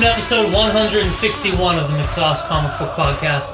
[0.00, 3.52] Welcome to episode 161 of the McSauce Comic Book Podcast.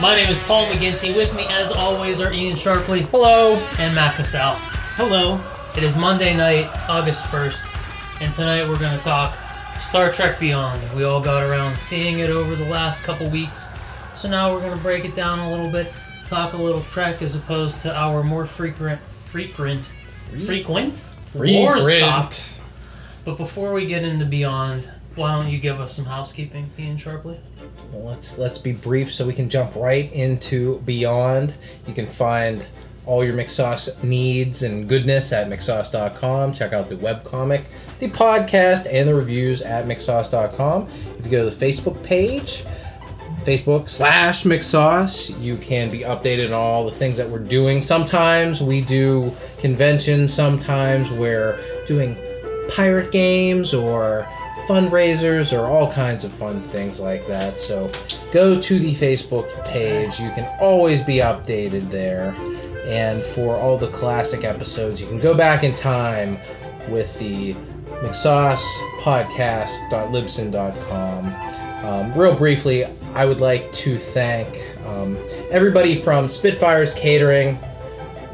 [0.00, 1.14] My name is Paul McGinty.
[1.14, 3.54] With me, as always, are Ian Sharpley Hello.
[3.78, 4.56] and Matt Cassell.
[4.96, 5.40] Hello.
[5.76, 9.38] It is Monday night, August 1st, and tonight we're going to talk
[9.78, 10.82] Star Trek Beyond.
[10.96, 13.68] We all got around seeing it over the last couple weeks,
[14.16, 15.92] so now we're going to break it down a little bit,
[16.26, 19.92] talk a little Trek as opposed to our more frequent, frequent,
[20.46, 21.00] frequent
[21.32, 22.32] Wars talk.
[23.24, 27.38] But before we get into Beyond, why don't you give us some housekeeping, Ian Sharpley?
[27.92, 31.54] Well, let's let's be brief so we can jump right into Beyond.
[31.86, 32.64] You can find
[33.04, 36.54] all your McSauce needs and goodness at McSauce.com.
[36.54, 37.64] Check out the webcomic,
[37.98, 40.88] the podcast, and the reviews at McSauce.com.
[41.18, 42.64] If you go to the Facebook page,
[43.44, 47.82] Facebook slash McSauce, you can be updated on all the things that we're doing.
[47.82, 52.16] Sometimes we do conventions, sometimes we're doing
[52.68, 54.28] pirate games or
[54.70, 57.60] fundraisers or all kinds of fun things like that.
[57.60, 57.90] So
[58.30, 60.20] go to the Facebook page.
[60.20, 62.36] You can always be updated there.
[62.84, 66.38] And for all the classic episodes, you can go back in time
[66.88, 67.54] with the
[68.00, 68.62] McSauce
[69.00, 71.84] podcast.libsyn.com.
[71.84, 75.18] Um, real briefly, I would like to thank um,
[75.50, 77.58] everybody from Spitfires Catering,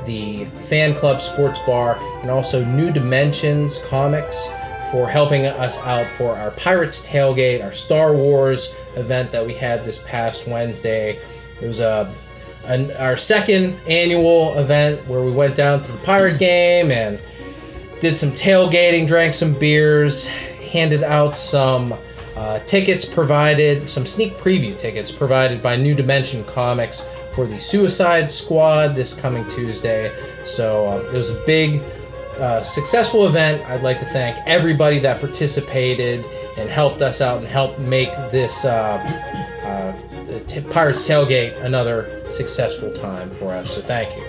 [0.04, 4.50] the Fan Club Sports Bar, and also New Dimensions Comics
[4.90, 9.84] for helping us out for our Pirates Tailgate, our Star Wars event that we had
[9.84, 11.20] this past Wednesday.
[11.60, 12.12] It was a
[12.64, 17.22] an, our second annual event where we went down to the pirate game and
[18.00, 21.94] did some tailgating, drank some beers, handed out some
[22.34, 28.30] uh, tickets provided, some sneak preview tickets provided by New Dimension Comics for the Suicide
[28.30, 30.14] Squad this coming Tuesday.
[30.44, 31.82] So um, it was a big,
[32.38, 33.64] uh, successful event.
[33.69, 36.24] I'd like to thank everybody that participated
[36.56, 38.98] and helped us out and helped make this uh,
[39.64, 43.75] uh, t- Pirates Tailgate another successful time for us.
[43.75, 44.25] So thank you.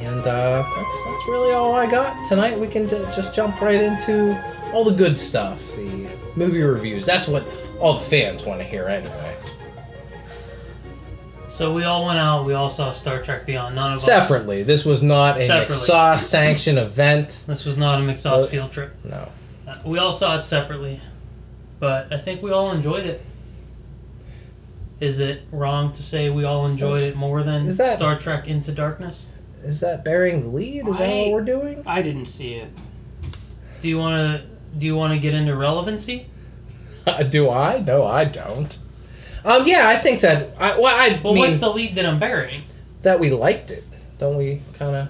[0.00, 2.58] And uh, that's that's really all I got tonight.
[2.58, 4.38] We can ju- just jump right into
[4.72, 6.06] all the good stuff, the
[6.36, 7.06] movie reviews.
[7.06, 7.46] That's what
[7.80, 9.33] all the fans want to hear anyway.
[11.54, 13.76] So we all went out, we all saw Star Trek Beyond.
[13.76, 14.04] None of us.
[14.04, 15.76] Separately, this was not a Separately.
[15.76, 17.44] McSauce sanctioned event.
[17.46, 18.92] This was not a McSauce Uh, field trip.
[19.04, 19.28] No.
[19.68, 21.00] Uh, We all saw it separately,
[21.78, 23.22] but I think we all enjoyed it.
[24.98, 28.72] Is it wrong to say we all enjoyed it more than that- Star Trek Into
[28.72, 29.28] Darkness?
[29.62, 30.88] Is that bearing the lead?
[30.88, 31.84] Is that what we're doing?
[31.86, 32.68] I didn't see it.
[33.80, 36.26] Do you want to do you want to get into relevancy?
[37.28, 37.78] Do I?
[37.78, 38.76] No, I don't.
[39.44, 40.54] Um, yeah, I think that.
[40.58, 42.62] I, well, I Well, mean what's the lead that I'm burying?
[43.02, 43.84] that we liked it.
[44.18, 45.08] Don't we kind of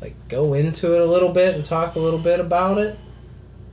[0.00, 2.96] like go into it a little bit and talk a little bit about it?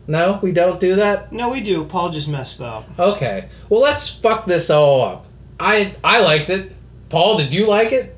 [0.07, 1.31] No, we don't do that.
[1.31, 1.83] No, we do.
[1.85, 2.87] Paul just messed up.
[2.97, 3.49] Okay.
[3.69, 5.25] Well, let's fuck this all up.
[5.59, 6.71] I I liked it.
[7.09, 8.15] Paul, did you like it?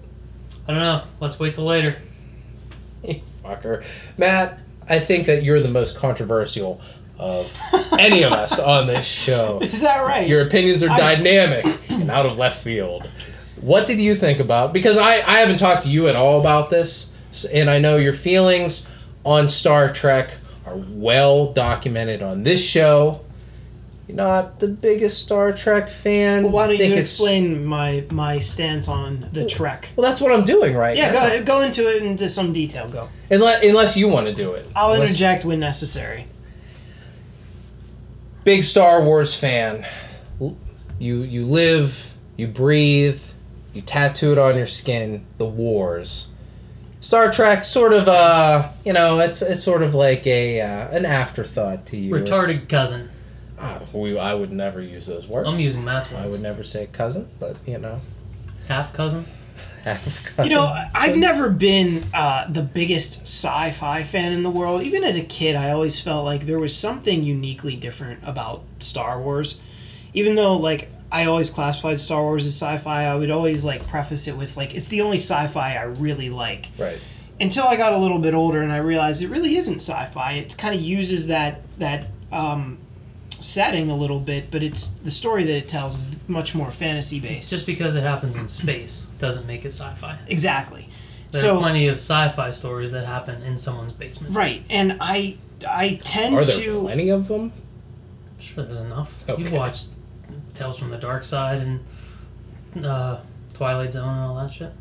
[0.68, 1.04] I don't know.
[1.20, 1.96] Let's wait till later.
[3.04, 3.84] You fucker.
[4.18, 4.60] Matt,
[4.90, 6.82] I think that you're the most controversial
[7.20, 7.52] of
[8.00, 9.60] any of us on this show.
[9.62, 10.28] Is that right?
[10.28, 13.10] Your opinions are dynamic and out of left field.
[13.62, 14.72] What did you think about?
[14.74, 17.12] Because I, I haven't talked to you at all about this,
[17.52, 18.88] and I know your feelings
[19.26, 20.32] on Star Trek
[20.66, 23.22] are well documented on this show.
[24.08, 26.44] You're not the biggest Star Trek fan.
[26.44, 29.90] well, why don't think you explain my my stance on the Trek?
[29.98, 31.28] Well, that's what I'm doing right Yeah, now.
[31.28, 32.88] go go into it into some detail.
[32.88, 33.10] Go.
[33.30, 34.66] Unless, unless you want to do it.
[34.78, 36.28] I'll Unless- interject when necessary.
[38.48, 39.86] Big Star Wars fan.
[41.00, 43.22] You you live, you breathe,
[43.74, 45.26] you tattoo it on your skin.
[45.38, 46.30] The wars.
[47.02, 51.06] Star Trek, sort of, uh, you know, it's it's sort of like a uh, an
[51.06, 52.14] afterthought to you.
[52.14, 53.10] Retarded It's- cousin.
[53.60, 55.48] Ah, we, I would never use those words.
[55.50, 58.00] I'm using Matt's I would never say cousin, but you know,
[58.68, 59.26] Half cousin.
[60.44, 60.72] You know.
[60.94, 64.84] I've never been uh, the biggest sci-fi fan in the world.
[64.84, 69.22] Even as a kid, I always felt like there was something uniquely different about Star
[69.22, 69.62] Wars.
[70.14, 74.28] Even though, like, I always classified Star Wars as sci-fi, I would always like preface
[74.28, 76.70] it with like, it's the only sci-fi I really like.
[76.78, 77.00] right.
[77.40, 80.34] Until I got a little bit older and I realized it really isn't sci-fi.
[80.34, 82.80] It kind of uses that that um,
[83.40, 87.20] setting a little bit, but it's the story that it tells is much more fantasy
[87.20, 87.50] based.
[87.50, 90.18] Just because it happens in space doesn't make it sci-fi.
[90.28, 90.90] Exactly.
[91.32, 94.36] There so are plenty of sci-fi stories that happen in someone's basement.
[94.36, 95.38] Right, and I
[95.68, 97.52] I tend Are there to plenty of them?
[97.52, 99.14] I'm Sure, there's enough.
[99.28, 99.42] Okay.
[99.42, 99.90] You've watched
[100.54, 103.20] Tales from the Dark Side and uh,
[103.54, 104.72] Twilight Zone and all that shit.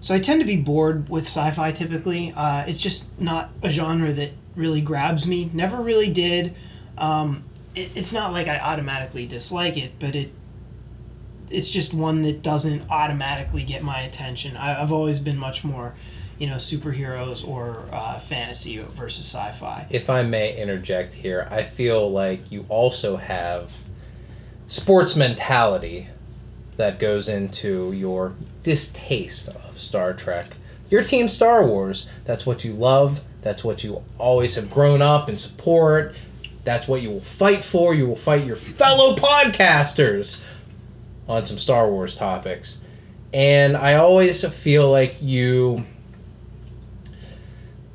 [0.00, 2.32] so I tend to be bored with sci-fi typically.
[2.36, 5.50] Uh, it's just not a genre that really grabs me.
[5.52, 6.54] Never really did.
[7.00, 7.44] Um,
[7.74, 10.30] it, it's not like I automatically dislike it, but it
[11.50, 14.56] it's just one that doesn't automatically get my attention.
[14.56, 15.94] I, I've always been much more,
[16.38, 19.86] you know, superheroes or uh, fantasy versus sci-fi.
[19.90, 23.72] If I may interject here, I feel like you also have
[24.68, 26.06] sports mentality
[26.76, 30.56] that goes into your distaste of Star Trek.
[30.88, 35.28] Your team Star Wars, that's what you love, that's what you always have grown up
[35.28, 36.14] and support.
[36.64, 37.94] That's what you will fight for.
[37.94, 40.42] You will fight your fellow podcasters
[41.28, 42.84] on some Star Wars topics.
[43.32, 45.84] And I always feel like you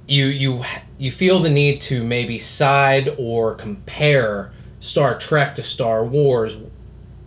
[0.07, 0.63] you you
[0.97, 6.57] you feel the need to maybe side or compare Star Trek to Star Wars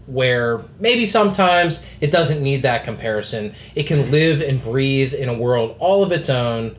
[0.06, 3.54] where maybe sometimes it doesn't need that comparison.
[3.74, 6.76] It can live and breathe in a world all of its own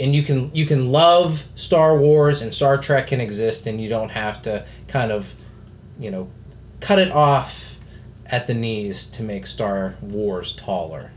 [0.00, 3.88] and you can you can love Star Wars and Star Trek can exist and you
[3.88, 5.34] don't have to kind of
[5.98, 6.30] you know
[6.80, 7.78] cut it off
[8.26, 11.10] at the knees to make Star Wars taller.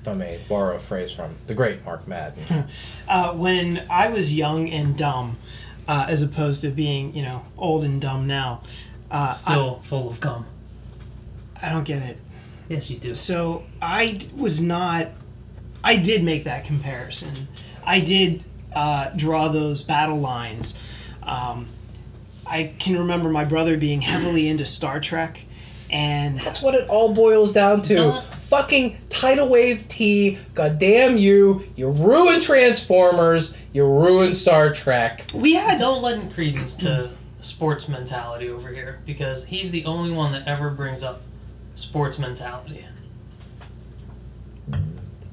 [0.00, 2.64] If I may borrow a phrase from the great Mark Madden.
[3.08, 5.38] Uh, when I was young and dumb,
[5.88, 8.60] uh, as opposed to being, you know, old and dumb now,
[9.10, 10.44] uh, Still full of gum.
[11.56, 12.18] I, I don't get it.
[12.68, 13.14] Yes, you do.
[13.14, 15.08] So I d- was not.
[15.82, 17.48] I did make that comparison.
[17.88, 18.44] I did
[18.74, 20.78] uh, draw those battle lines.
[21.22, 21.66] Um,
[22.46, 25.40] I can remember my brother being heavily into Star Trek,
[25.90, 27.94] and That's what it all boils down to.
[27.94, 30.38] Don't- Fucking tidal wave T.
[30.54, 31.64] Goddamn you!
[31.76, 33.54] You ruined Transformers.
[33.74, 35.26] You ruined Star Trek.
[35.34, 37.10] we had Don't lend credence to
[37.40, 41.20] sports mentality over here because he's the only one that ever brings up
[41.74, 42.86] sports mentality.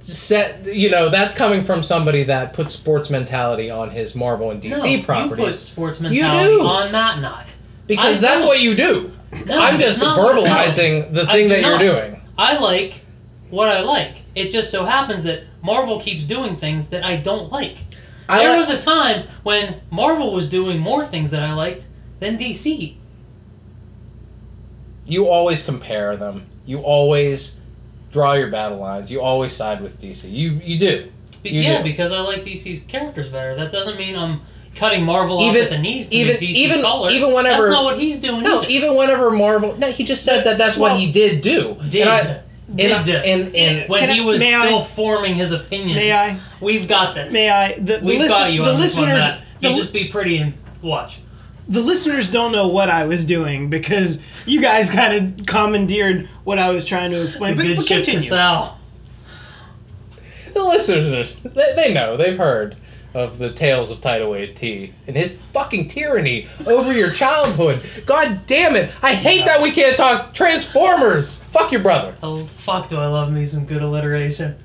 [0.07, 4.61] Set, you know, that's coming from somebody that puts sports mentality on his Marvel and
[4.61, 5.57] DC no, you put properties.
[5.59, 6.61] sports You do.
[6.65, 7.45] on Matt and I.
[7.87, 8.47] because I that's don't.
[8.47, 9.11] what you do.
[9.47, 11.81] No, I'm just verbalizing the thing that not.
[11.81, 12.21] you're doing.
[12.37, 13.01] I like
[13.49, 14.17] what I like.
[14.35, 17.77] It just so happens that Marvel keeps doing things that I don't like.
[18.29, 21.87] I there like- was a time when Marvel was doing more things that I liked
[22.19, 22.95] than DC.
[25.07, 26.45] you always compare them.
[26.65, 27.59] You always
[28.15, 29.11] draw your battle lines.
[29.11, 30.31] You always side with DC.
[30.31, 31.11] You you do.
[31.43, 31.83] You yeah, do.
[31.83, 33.55] because I like DC's characters better.
[33.55, 34.39] That doesn't mean I'm
[34.73, 37.11] cutting Marvel Even- off at the knees to even- make DC even- taller.
[37.11, 38.41] even whenever- that's not what he's doing.
[38.41, 38.67] No, either.
[38.69, 39.75] even whenever Marvel.
[39.77, 41.77] No, he just said that that's Well, what he did do.
[41.89, 42.23] did And I-
[43.03, 45.95] did and, and, and, when he was I- still forming his opinions.
[45.95, 46.37] May I?
[46.61, 47.31] We've got this.
[47.33, 47.73] May I?
[47.73, 49.23] The, the, We've listen- got you the on this one, listeners.
[49.23, 49.41] Matt.
[49.61, 51.19] the, just be pretty and watch.
[51.67, 56.59] The listeners don't know what I was doing because you guys kind of commandeered what
[56.59, 57.55] I was trying to explain.
[57.55, 58.29] But, Good but ship to continue.
[58.29, 58.77] sell.
[60.53, 62.77] the listeners, they, they know, they've heard
[63.13, 67.81] of the tales of Tidal Wave T and his fucking tyranny over your childhood.
[68.05, 68.91] God damn it!
[69.01, 71.41] I hate that we can't talk Transformers.
[71.45, 72.15] Fuck your brother.
[72.21, 72.89] Oh fuck!
[72.89, 74.55] Do I love me some good alliteration?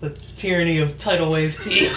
[0.00, 1.88] The tyranny of tidal wave T.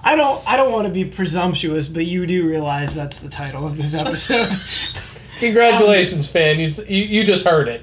[0.00, 0.42] I don't.
[0.46, 3.94] I don't want to be presumptuous, but you do realize that's the title of this
[3.94, 4.48] episode.
[5.40, 6.58] Congratulations, fan.
[6.58, 7.82] You, you you just heard it.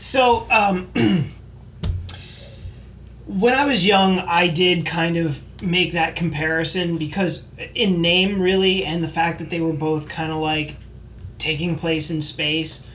[0.00, 0.86] So, um,
[3.26, 8.84] when I was young, I did kind of make that comparison because, in name, really,
[8.84, 10.76] and the fact that they were both kind of like
[11.38, 12.89] taking place in space,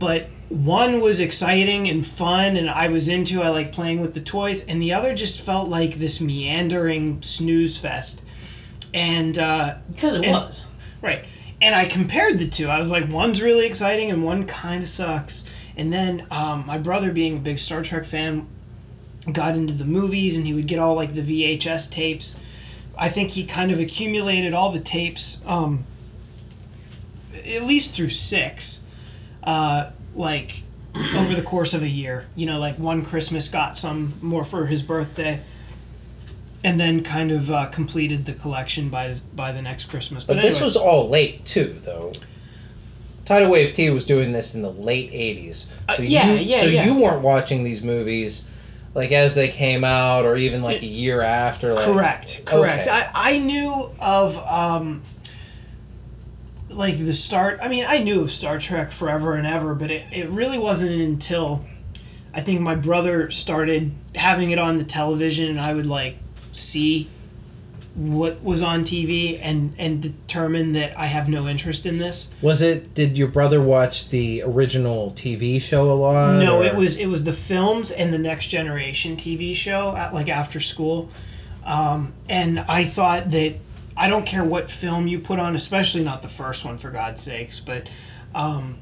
[0.00, 3.40] but one was exciting and fun, and I was into.
[3.40, 7.78] I like playing with the toys, and the other just felt like this meandering snooze
[7.78, 8.24] fest.
[8.92, 10.66] And uh, Because it And- was.
[11.00, 11.24] Right.
[11.62, 12.68] And I compared the two.
[12.68, 15.46] I was like, one's really exciting and one kind of sucks.
[15.76, 18.46] And then um, my brother, being a big Star Trek fan,
[19.30, 22.40] got into the movies and he would get all like the VHS tapes.
[22.96, 25.84] I think he kind of accumulated all the tapes, um,
[27.46, 28.86] at least through six,
[29.44, 30.62] uh, like
[31.14, 32.26] over the course of a year.
[32.36, 35.40] You know, like one Christmas got some more for his birthday.
[36.62, 40.24] And then kind of uh, completed the collection by by the next Christmas.
[40.24, 40.64] But But, this anyway.
[40.66, 42.12] was all late too, though.
[43.24, 46.60] Tidal Wave T was doing this in the late '80s, so Uh, yeah, you yeah,
[46.60, 46.84] so yeah.
[46.84, 48.44] you weren't watching these movies
[48.92, 51.72] like as they came out, or even like a year after.
[51.72, 52.88] Like, Correct, correct.
[52.88, 52.90] Okay.
[52.90, 55.00] I, I knew of um,
[56.70, 57.58] like the start.
[57.62, 60.92] I mean, I knew of Star Trek forever and ever, but it, it really wasn't
[61.00, 61.64] until
[62.32, 66.16] I think my brother started having it on the television, and I would like
[66.52, 67.08] see
[67.96, 72.32] what was on TV and and determine that I have no interest in this.
[72.40, 72.94] Was it?
[72.94, 76.38] Did your brother watch the original TV show a lot?
[76.38, 80.14] No, or- it was it was the films and the Next Generation TV show at
[80.14, 81.10] like after school.
[81.64, 83.54] Um, and I thought that
[84.00, 87.22] I don't care what film you put on, especially not the first one for God's
[87.22, 87.86] sakes, but
[88.34, 88.78] um,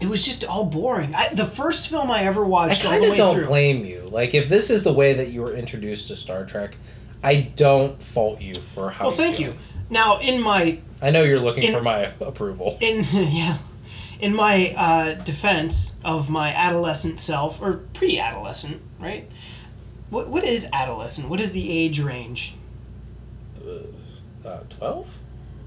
[0.00, 1.14] it was just all boring.
[1.14, 3.46] I, the first film I ever watched I kind of don't through.
[3.48, 4.08] blame you.
[4.10, 6.76] Like, if this is the way that you were introduced to Star Trek,
[7.22, 9.08] I don't fault you for how.
[9.08, 9.48] well, thank feel.
[9.48, 9.54] you.
[9.90, 12.78] Now, in my I know you're looking In- for my approval.
[12.80, 13.58] in yeah,
[14.20, 19.28] in my uh, defense of my adolescent self or pre-adolescent, right?
[20.08, 21.28] What what is adolescent?
[21.28, 22.54] What is the age range?
[24.44, 25.18] Uh, 12?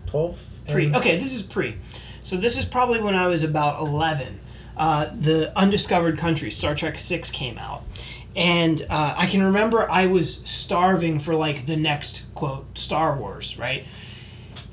[0.08, 0.50] 12?
[0.70, 0.96] Pre.
[0.96, 1.76] Okay, this is pre.
[2.22, 4.40] So this is probably when I was about eleven.
[4.78, 7.84] Uh, the Undiscovered Country, Star Trek Six, came out,
[8.36, 13.58] and uh, I can remember I was starving for like the next quote Star Wars,
[13.58, 13.84] right?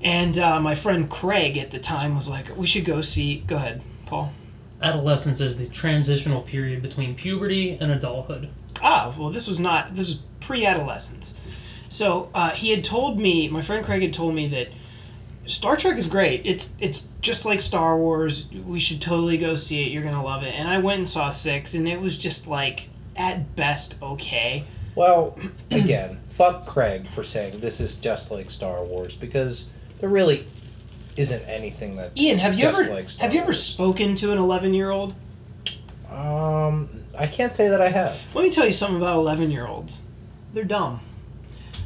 [0.02, 3.56] And uh, my friend Craig at the time was like, "We should go see." Go
[3.56, 4.32] ahead, Paul.
[4.80, 8.50] Adolescence is the transitional period between puberty and adulthood.
[8.82, 9.96] Ah, well, this was not.
[9.96, 11.36] This was pre-adolescence.
[11.90, 14.68] So uh, he had told me, my friend Craig had told me that
[15.46, 16.42] Star Trek is great.
[16.44, 18.48] It's it's just like Star Wars.
[18.52, 19.92] We should totally go see it.
[19.92, 20.54] You're gonna love it.
[20.54, 24.64] And I went and saw six, and it was just like at best okay.
[24.94, 25.36] Well,
[25.72, 29.68] again, fuck Craig for saying this is just like Star Wars because
[29.98, 30.46] there really
[31.16, 32.16] isn't anything that.
[32.16, 33.62] Ian, have you just ever like have you ever Wars.
[33.62, 35.14] spoken to an 11 year old?
[36.08, 38.16] Um, I can't say that I have.
[38.32, 40.04] Let me tell you something about 11 year olds.
[40.54, 41.00] They're dumb.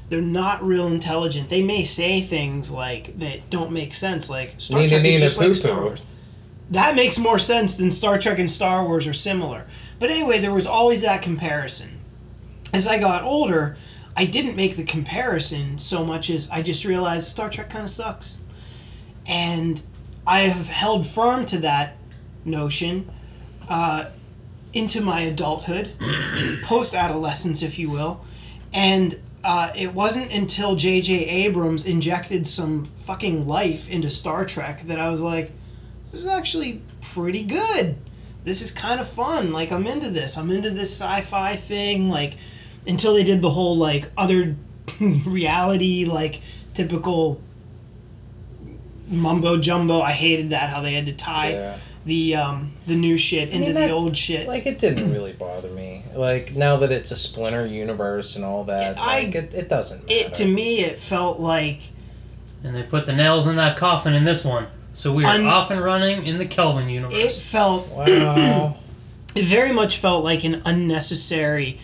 [0.09, 1.49] They're not real intelligent.
[1.49, 5.21] They may say things like that don't make sense, like Star Nina, Trek is Nina,
[5.21, 5.83] just like Star.
[5.83, 6.03] Wars.
[6.71, 9.67] That makes more sense than Star Trek and Star Wars are similar.
[9.99, 12.01] But anyway, there was always that comparison.
[12.73, 13.77] As I got older,
[14.17, 17.91] I didn't make the comparison so much as I just realized Star Trek kind of
[17.91, 18.45] sucks.
[19.27, 19.83] And
[20.27, 21.97] I have held firm to that
[22.45, 23.11] notion
[23.69, 24.07] uh,
[24.73, 25.93] into my adulthood,
[26.63, 28.25] post adolescence, if you will.
[28.73, 31.27] And uh, it wasn't until J.J.
[31.27, 35.53] Abrams injected some fucking life into Star Trek that I was like,
[36.03, 37.97] this is actually pretty good.
[38.45, 39.53] This is kind of fun.
[39.53, 40.39] Like, I'm into this.
[40.39, 42.09] I'm into this sci fi thing.
[42.09, 42.35] Like,
[42.87, 44.57] until they did the whole, like, other
[45.01, 46.41] reality, like,
[46.73, 47.41] typical
[49.09, 50.01] mumbo jumbo.
[50.01, 51.77] I hated that, how they had to tie Yeah.
[52.07, 54.47] The um, the new shit into mean, the old shit.
[54.47, 56.03] Like it didn't really bother me.
[56.15, 60.05] Like now that it's a splinter universe and all that, I- like it, it doesn't
[60.07, 60.15] matter.
[60.27, 61.81] it to me it felt like
[62.63, 64.67] And they put the nails in that coffin in this one.
[64.93, 67.17] So we are Un- off and running in the Kelvin universe.
[67.19, 68.77] it felt Wow.
[69.35, 71.81] it very much felt like an unnecessary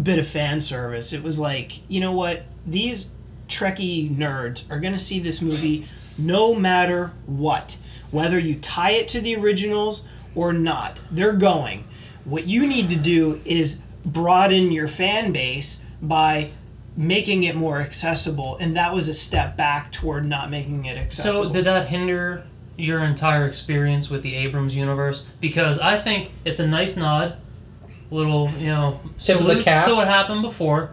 [0.00, 3.12] bit of fan service it was like you know what these
[3.48, 5.86] trekkie nerds are going to see this movie
[6.16, 7.76] no matter what
[8.10, 11.84] whether you tie it to the originals or not they're going
[12.24, 16.50] what you need to do is broaden your fan base by
[16.96, 21.44] making it more accessible and that was a step back toward not making it accessible
[21.44, 22.44] So did that hinder
[22.78, 25.26] your entire experience with the Abrams universe?
[25.40, 27.36] Because I think it's a nice nod,
[28.10, 29.86] little you know Tip salute cap.
[29.86, 30.90] to what happened before.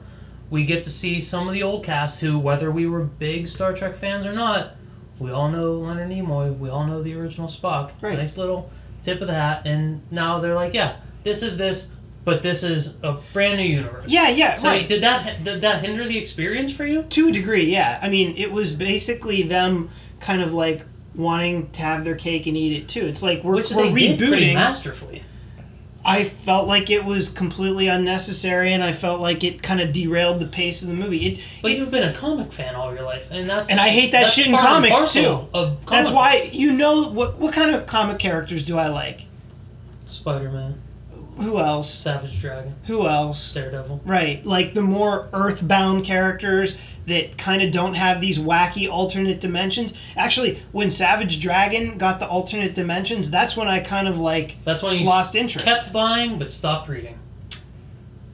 [0.49, 3.73] We get to see some of the old cast who, whether we were big Star
[3.73, 4.71] Trek fans or not,
[5.19, 6.57] we all know Leonard Nimoy.
[6.57, 7.91] We all know the original Spock.
[8.01, 8.17] Right.
[8.17, 8.69] Nice little
[9.03, 11.91] tip of the hat, and now they're like, yeah, this is this,
[12.23, 14.05] but this is a brand new universe.
[14.07, 14.87] yeah yeah So right.
[14.87, 17.03] did that did that hinder the experience for you?
[17.03, 21.81] to a degree yeah i mean it was basically them kind of like wanting to
[21.83, 24.47] have their cake and eat it too it's like we're, Which we're they did pretty
[24.47, 25.23] rebooting masterfully.
[26.07, 30.39] I felt like it was completely unnecessary and i felt like it kind of derailed
[30.39, 31.25] the pace of the movie.
[31.25, 33.89] It, But it- you've been a comic fan all your life, and that's and i
[33.89, 35.47] hate that shit in comics too.
[35.53, 36.53] Of that's why books.
[36.53, 39.21] you know what what kind of comic characters do i like?
[40.05, 40.79] Spider-Man,
[41.37, 41.91] who else?
[41.91, 43.53] Savage Dragon, who else?
[43.53, 44.01] Daredevil.
[44.05, 49.93] Right, like the more earthbound characters that kind of don't have these wacky alternate dimensions.
[50.17, 54.81] Actually, when Savage Dragon got the alternate dimensions, that's when I kind of like That's
[54.83, 55.65] when you lost interest.
[55.67, 57.19] kept buying but stopped reading.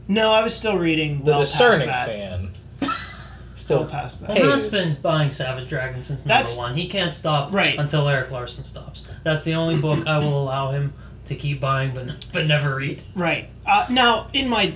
[0.07, 2.07] No, I was still reading the well past discerning that.
[2.07, 2.51] fan.
[2.81, 4.29] Well Still, past that.
[4.29, 6.75] Well, Hey, Matt's it's- been buying Savage Dragon since number That's- one.
[6.75, 7.77] He can't stop Right.
[7.77, 9.07] until Erik Larsen stops.
[9.23, 10.93] That's the only book I will allow him
[11.27, 13.03] to keep buying but but never read.
[13.15, 13.49] Right.
[13.65, 14.73] Uh, now, in my,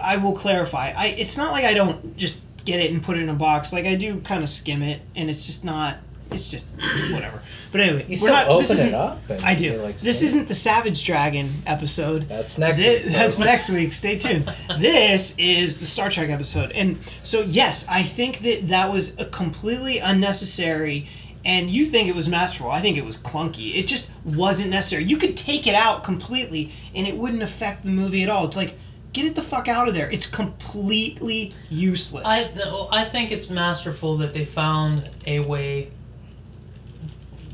[0.00, 0.92] I will clarify.
[0.96, 3.72] I it's not like I don't just get it and put it in a box.
[3.72, 5.98] Like I do kind of skim it, and it's just not.
[6.30, 6.68] It's just
[7.10, 7.40] whatever.
[7.72, 8.58] But anyway, you we're still not.
[8.58, 8.88] this open isn't.
[8.88, 9.22] it up.
[9.42, 9.80] I do.
[9.80, 12.28] like, this isn't the Savage Dragon episode.
[12.28, 12.80] That's next.
[12.80, 13.92] Thi- week, that's next week.
[13.92, 14.52] Stay tuned.
[14.78, 19.24] This is the Star Trek episode, and so yes, I think that that was a
[19.24, 21.08] completely unnecessary.
[21.44, 22.70] And you think it was masterful?
[22.70, 23.74] I think it was clunky.
[23.76, 25.04] It just wasn't necessary.
[25.04, 28.46] You could take it out completely, and it wouldn't affect the movie at all.
[28.46, 28.74] It's like
[29.12, 30.10] Get it the fuck out of there.
[30.10, 32.24] It's completely useless.
[32.26, 35.90] I I think it's masterful that they found a way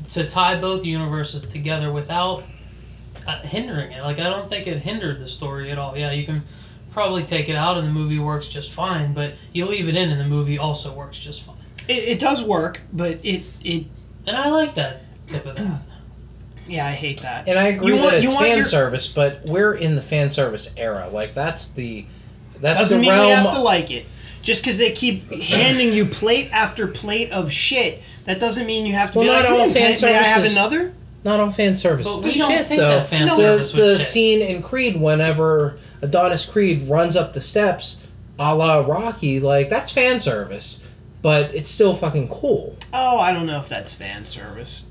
[0.09, 2.43] to tie both universes together without
[3.25, 4.01] uh, hindering it.
[4.03, 5.97] Like I don't think it hindered the story at all.
[5.97, 6.43] Yeah, you can
[6.91, 10.11] probably take it out and the movie works just fine, but you leave it in
[10.11, 11.57] and the movie also works just fine.
[11.87, 13.85] it, it does work, but it it
[14.25, 15.85] And I like that tip of that.
[16.67, 17.47] Yeah, I hate that.
[17.47, 19.95] And I agree You that want- it's you want fan your- service, but we're in
[19.95, 21.09] the fan service era.
[21.11, 22.05] Like that's the
[22.61, 23.29] that's Doesn't the mean realm.
[23.29, 24.05] you have to like it.
[24.41, 28.93] Just because they keep handing you plate after plate of shit, that doesn't mean you
[28.93, 30.93] have to Well, be not like, all "Hmm, fan may, may I have another?
[31.23, 32.05] Not all fan service.
[32.07, 32.89] But is we don't shit, think though.
[32.99, 34.07] that fan No, the, service was the shit.
[34.07, 38.01] scene in Creed, whenever Adonis Creed runs up the steps,
[38.37, 40.85] a la Rocky, like that's fan service,
[41.23, 42.77] but it's still fucking cool.
[42.93, 44.85] Oh, I don't know if that's fan service.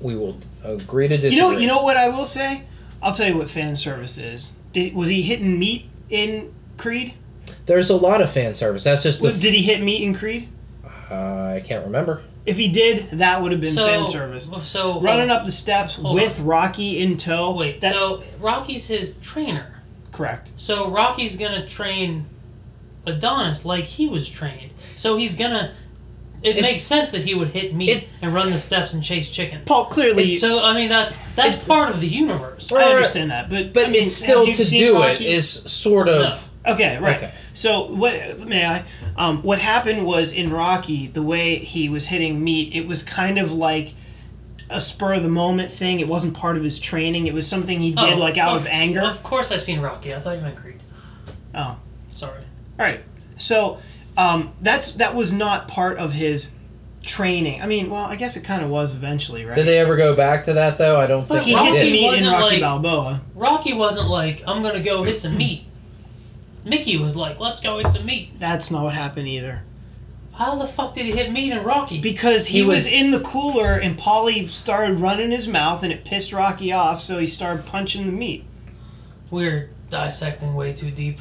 [0.00, 1.36] We will agree to disagree.
[1.36, 2.64] You know, you know what I will say?
[3.02, 4.56] I'll tell you what fan service is.
[4.72, 7.14] Did, was he hitting meat in Creed?
[7.66, 8.84] There's a lot of fan service.
[8.84, 9.26] That's just the.
[9.28, 10.48] Was- Did he hit meat in Creed?
[11.10, 12.22] uh, I can't remember.
[12.46, 14.50] If he did, that would have been So fan service.
[14.64, 17.54] So Running up the steps hold with Rocky in tow.
[17.54, 19.74] Wait, that, so Rocky's his trainer.
[20.12, 20.52] correct.
[20.56, 22.26] So Rocky's gonna train
[23.06, 24.72] Adonis like he was trained.
[24.96, 25.72] So he's gonna.
[26.42, 29.02] It It's- makes sense that he would hit meat it- and run the steps and
[29.02, 29.60] chase chicken.
[29.66, 30.36] Paul clearly.
[30.36, 32.72] So I mean that's that's It- part of the universe.
[32.72, 35.26] I understand that, but But I mean, it's still to do Rocky?
[35.26, 36.48] it is sort of.
[36.66, 37.16] Okay, right.
[37.16, 37.30] Okay.
[37.54, 38.84] So what may I?
[39.16, 43.38] Um, what happened was in Rocky, the way he was hitting meat, it was kind
[43.38, 43.94] of like
[44.70, 46.00] a spur of the moment thing.
[46.00, 47.26] It wasn't part of his training.
[47.26, 49.00] It was something he did Oh, like out of, anger.
[49.02, 50.14] Of course, I've seen Rocky.
[50.14, 50.76] I thought you meant Creed.
[51.54, 51.76] Oh,
[52.10, 52.38] Sorry.
[52.78, 53.00] all right.
[53.36, 53.78] So
[54.20, 56.52] um, that's that was not part of his
[57.02, 57.62] training.
[57.62, 59.54] I mean, well, I guess it kind of was eventually, right?
[59.56, 60.98] Did they ever go back to that though?
[61.00, 61.92] I don't think But he hit Rocky the did.
[61.92, 63.22] meat in wasn't Rocky like- Balboa.
[63.34, 65.64] Rocky wasn't like I'm gonna go hit some meat.
[66.64, 68.38] Mickey was like, let's go hit some meat.
[68.38, 69.62] That's not what happened either.
[70.34, 72.00] How the fuck did he hit meat in Rocky?
[72.00, 75.92] Because he, He was, was- in the cooler and Paulie started running his mouth and
[75.92, 78.44] it pissed Rocky off, so he started punching the meat.
[79.30, 81.20] We're dissecting way too deep.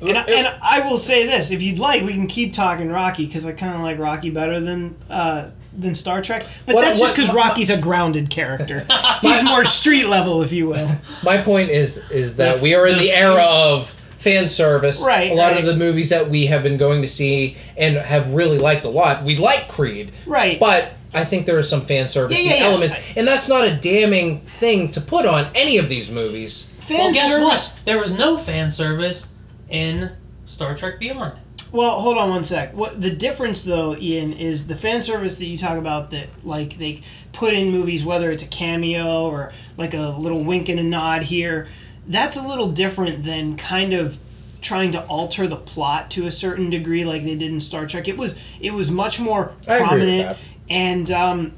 [0.00, 3.26] And I, and I will say this: if you'd like, we can keep talking Rocky
[3.26, 6.44] because I kind of like Rocky better than uh, than Star Trek.
[6.66, 8.86] But What- that's just what- because Rocky's a grounded character.
[9.20, 10.90] He's more street level, if you will.
[11.22, 15.02] My point is is that The- we are in the- the era of fan service.
[15.04, 15.60] Right, A lot right.
[15.60, 18.88] of the movies that we have been going to see and have really liked a
[18.88, 19.22] lot.
[19.22, 20.58] We like Creed, Right.
[20.58, 22.66] but I think there are some fan service Yeah, yeah, yeah.
[22.68, 26.70] elements, and that's not a damning thing to put on any of these movies.
[26.78, 27.44] Fan well, guess service.
[27.72, 27.80] what?
[27.84, 29.28] There was no fan service
[29.74, 30.12] in
[30.44, 31.38] Star Trek Beyond.
[31.72, 32.72] Well, hold on one sec.
[32.74, 36.78] What the difference though, Ian, is the fan service that you talk about that like
[36.78, 40.84] they put in movies, whether it's a cameo or like a little wink and a
[40.84, 41.66] nod here.
[42.06, 44.18] That's a little different than kind of
[44.60, 48.06] trying to alter the plot to a certain degree, like they did in Star Trek.
[48.06, 50.38] It was it was much more I agree with prominent that.
[50.70, 51.52] and um,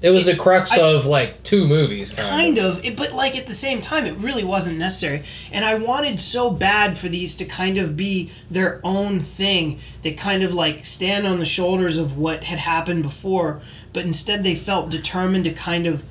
[0.00, 3.36] It was the crux I- of like two movies, kind, kind of it, but like
[3.36, 5.24] at the same time it really wasn't necessary.
[5.50, 9.80] And i wanted so bad for these to kind of be their own thing.
[10.02, 13.60] They kind of like stand on the shoulders of what had happened before
[13.92, 16.04] but instead they felt determined to kind of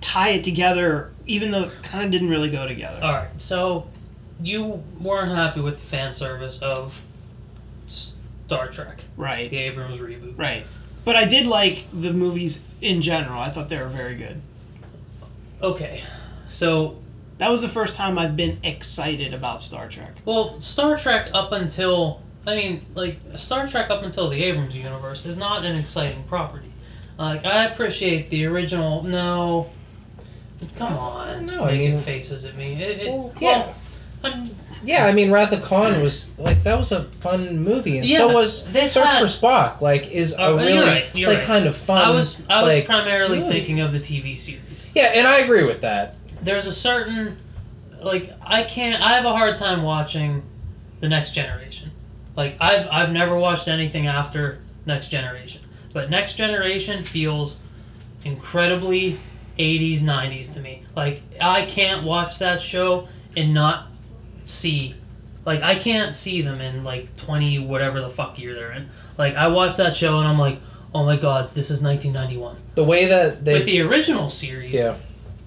[0.00, 3.00] tie it together even though it kind of didn't really go together.
[3.02, 3.86] All right, so
[4.42, 7.00] you weren't happy with the fan service of
[7.86, 9.50] Star Trek, right.
[9.50, 10.38] The Abrams reboot.
[10.38, 10.64] right
[11.08, 14.40] but i did like the movies in general i thought they were very good
[15.60, 16.02] Okay,
[16.48, 16.98] so
[17.38, 21.52] that was the first time i've been excited about star trek well, Star Trek up
[21.52, 26.22] until I mean, like Star Trek up until the Abrams universe is not an exciting
[26.24, 26.72] property.
[27.18, 29.02] Like I appreciate the original.
[29.02, 29.68] No,
[30.76, 32.82] come on, No, I making mean- faces at me.
[32.82, 33.74] It, it, Well, well, yeah.
[34.24, 34.46] I'm,
[34.84, 38.18] Yeah, I mean, Wrath of Khan was like that was a fun movie, and Yeah,
[38.18, 39.80] so was Search had- for Spock.
[39.80, 41.46] Like, is a Oh, you're really right, you're like right.
[41.46, 42.02] kind of fun.
[42.02, 44.88] I was I was like, primarily thinking of the TV series.
[44.94, 46.16] Yeah, and I agree with that.
[46.42, 47.36] There's a certain
[48.00, 50.42] like I can't I have a hard time watching
[51.00, 51.90] the next generation.
[52.36, 55.62] Like I've I've never watched anything after Next Generation.
[55.92, 57.60] But Next Generation feels
[58.24, 59.18] incredibly
[59.58, 60.84] 80s 90s to me.
[60.94, 63.87] Like I can't watch that show and not
[64.48, 64.94] see
[65.44, 68.88] like I can't see them in like 20 whatever the fuck year they're in.
[69.16, 70.58] Like I watch that show and I'm like,
[70.94, 74.96] "Oh my god, this is 1991." The way that they, But the original series yeah,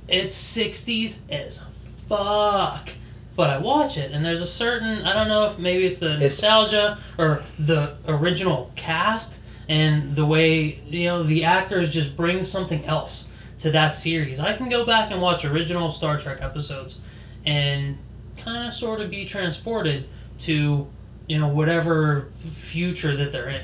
[0.07, 1.65] it's 60s as
[2.09, 2.89] fuck.
[3.35, 6.15] But I watch it, and there's a certain I don't know if maybe it's the
[6.15, 12.43] It's- nostalgia or the original cast and the way you know the actors just bring
[12.43, 16.99] something else to that series, I can go back and watch original Star Trek episodes
[17.45, 17.97] and
[18.43, 20.07] kind of sort of be transported
[20.39, 20.87] to
[21.27, 23.63] you know whatever future that they're in.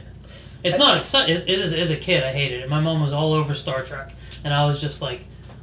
[0.64, 1.48] It's not exciting.
[1.50, 2.70] As, as a kid, I hated it.
[2.70, 4.12] My mom was all over Star Trek,
[4.44, 5.22] and I was just like,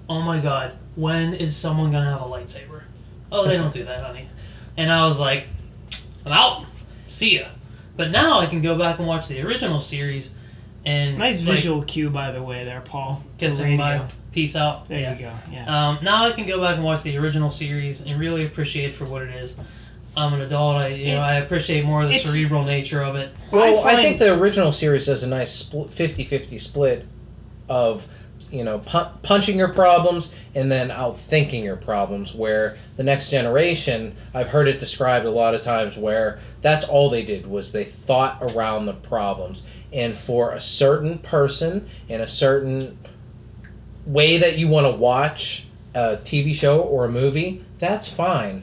[0.08, 2.82] "Oh my god, when is someone gonna have a lightsaber?"
[3.32, 4.28] Oh, they don't do that, honey.
[4.76, 5.46] And I was like,
[6.24, 6.66] "I'm out.
[7.08, 7.46] See ya."
[7.96, 10.34] But now I can go back and watch the original series,
[10.84, 13.22] and Nice like, visual cue, by the way, there, Paul.
[13.38, 14.06] kissing my.
[14.34, 14.88] Peace out.
[14.88, 15.14] There Yeah.
[15.14, 15.32] you go.
[15.50, 15.88] Yeah.
[15.88, 18.94] Um, now I can go back and watch the original series and really appreciate it
[18.94, 19.58] for what it is.
[20.16, 20.76] I'm an adult.
[20.76, 23.30] I you know I appreciate more of the cerebral nature of it.
[23.50, 27.06] Well, I, find- think the original series does a nice split, 50-50 split
[27.68, 28.06] of
[28.50, 32.32] you know pu- punching your problems and then outthinking your problems.
[32.34, 37.10] Where the next generation, I've heard it described a lot of times where that's all
[37.10, 42.28] they did was they thought around the problems, and for a certain person and a
[42.28, 42.96] certain
[44.06, 48.62] way that you want to watch a TV show or a movie, that's fine.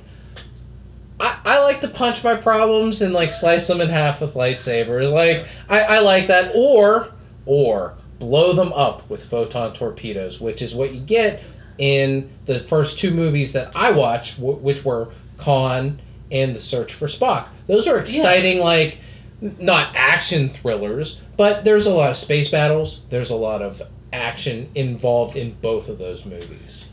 [1.20, 5.12] I, I like to punch my problems and like slice them in half with lightsabers.
[5.12, 6.52] Like I, I like that.
[6.56, 7.10] Or
[7.46, 11.44] or blow them up with photon torpedoes, which is what you get
[11.78, 16.00] in the first two movies that I watched, w- which were Khan
[16.32, 17.50] and The Search for Spock.
[17.66, 19.00] Those are exciting, like
[19.42, 23.06] not action thrillers, but there's a lot of space battles.
[23.10, 23.82] There's a lot of
[24.14, 26.88] action involved in both of those movies.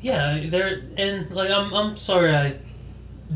[0.00, 2.56] Yeah, they're and like I'm I'm sorry I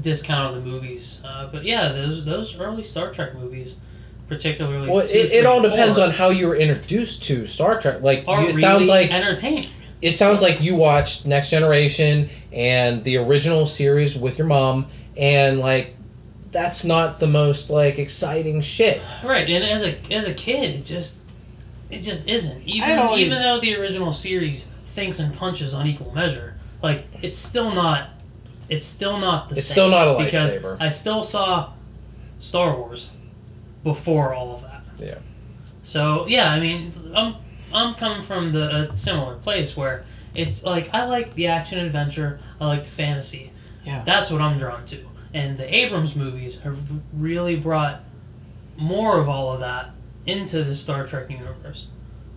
[0.01, 3.81] discounted the movies, uh, but yeah, those those early Star Trek movies,
[4.29, 7.81] particularly Well, two, it, it all depends four, on how you were introduced to Star
[7.81, 8.03] Trek.
[8.03, 9.65] Like Are you- it really sounds like entertaining.
[10.03, 15.59] it sounds like you watched Next Generation and the original series with your mom, and
[15.61, 15.97] like
[16.53, 19.01] that's not the most like exciting shit.
[19.25, 21.20] Right, and as a as a kid, it just
[21.91, 22.63] it just isn't.
[22.67, 27.39] Even always- even though the original series thinks and punches on equal measure, like it's
[27.39, 28.11] still not.
[28.69, 29.73] It's still not the It's same.
[29.75, 30.77] still not a because lightsaber.
[30.81, 31.73] I still saw
[32.39, 33.13] Star Wars
[33.83, 34.83] before all of that.
[34.99, 35.19] Yeah.
[35.83, 37.35] So yeah, I mean, I'm
[37.73, 42.39] I'm coming from the a similar place where it's like I like the action adventure,
[42.61, 43.51] I like the fantasy.
[43.85, 44.03] Yeah.
[44.05, 44.99] That's what I'm drawn to.
[45.33, 46.77] And the Abrams movies have
[47.13, 48.01] really brought
[48.77, 49.91] more of all of that
[50.27, 51.89] into the Star Trek universe.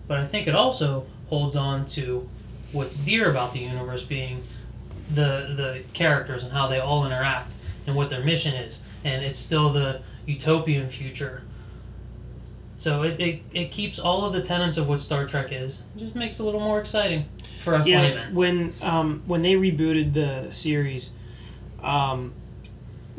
[0.07, 2.29] But I think it also holds on to
[2.71, 4.41] what's dear about the universe being
[5.09, 8.85] the the characters and how they all interact and what their mission is.
[9.03, 11.43] And it's still the utopian future.
[12.77, 15.83] So it, it, it keeps all of the tenets of what Star Trek is.
[15.95, 17.25] It just makes it a little more exciting
[17.63, 18.35] for us yeah, laymen.
[18.35, 21.15] when um, when they rebooted the series,
[21.81, 22.33] um,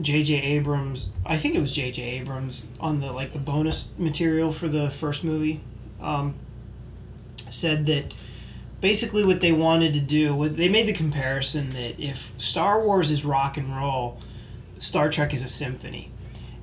[0.00, 0.34] J.J.
[0.42, 2.02] Abrams, I think it was J.J.
[2.02, 5.60] Abrams on the like the bonus material for the first movie,
[6.00, 6.34] um,
[7.48, 8.12] said that
[8.80, 13.10] basically what they wanted to do, what they made the comparison that if Star Wars
[13.10, 14.18] is rock and roll,
[14.78, 16.10] Star Trek is a symphony,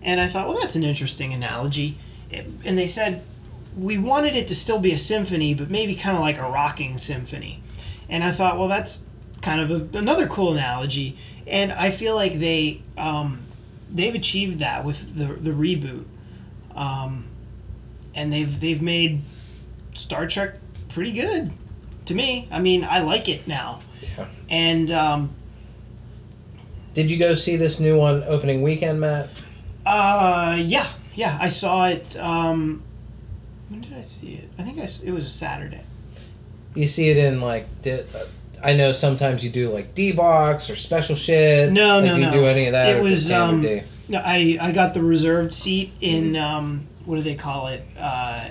[0.01, 1.97] and I thought, well, that's an interesting analogy,
[2.31, 3.23] and they said
[3.77, 6.97] we wanted it to still be a symphony, but maybe kind of like a rocking
[6.97, 7.63] symphony.
[8.09, 9.07] And I thought, well, that's
[9.41, 11.17] kind of a, another cool analogy.
[11.51, 13.43] And I feel like they um,
[13.91, 16.05] they've achieved that with the the reboot,
[16.73, 17.25] um,
[18.15, 19.21] and they've they've made
[19.93, 20.55] Star Trek
[20.89, 21.51] pretty good
[22.05, 22.47] to me.
[22.51, 23.81] I mean, I like it now.
[24.17, 24.25] Yeah.
[24.49, 25.29] And um,
[26.93, 29.29] Did you go see this new one opening weekend, Matt?
[29.85, 32.15] uh, yeah, yeah, I saw it.
[32.17, 32.81] Um,
[33.69, 34.49] when did I see it?
[34.57, 35.81] I think I it was a Saturday.
[36.75, 37.67] You see it in like.
[37.81, 38.25] Di- uh,
[38.63, 41.71] I know sometimes you do like D box or special shit.
[41.71, 42.31] No, like, no, do you no.
[42.33, 42.95] do any of that?
[42.95, 43.81] It was, um, D?
[44.07, 47.83] No, I, I got the reserved seat in um, what do they call it?
[47.97, 48.49] Uh,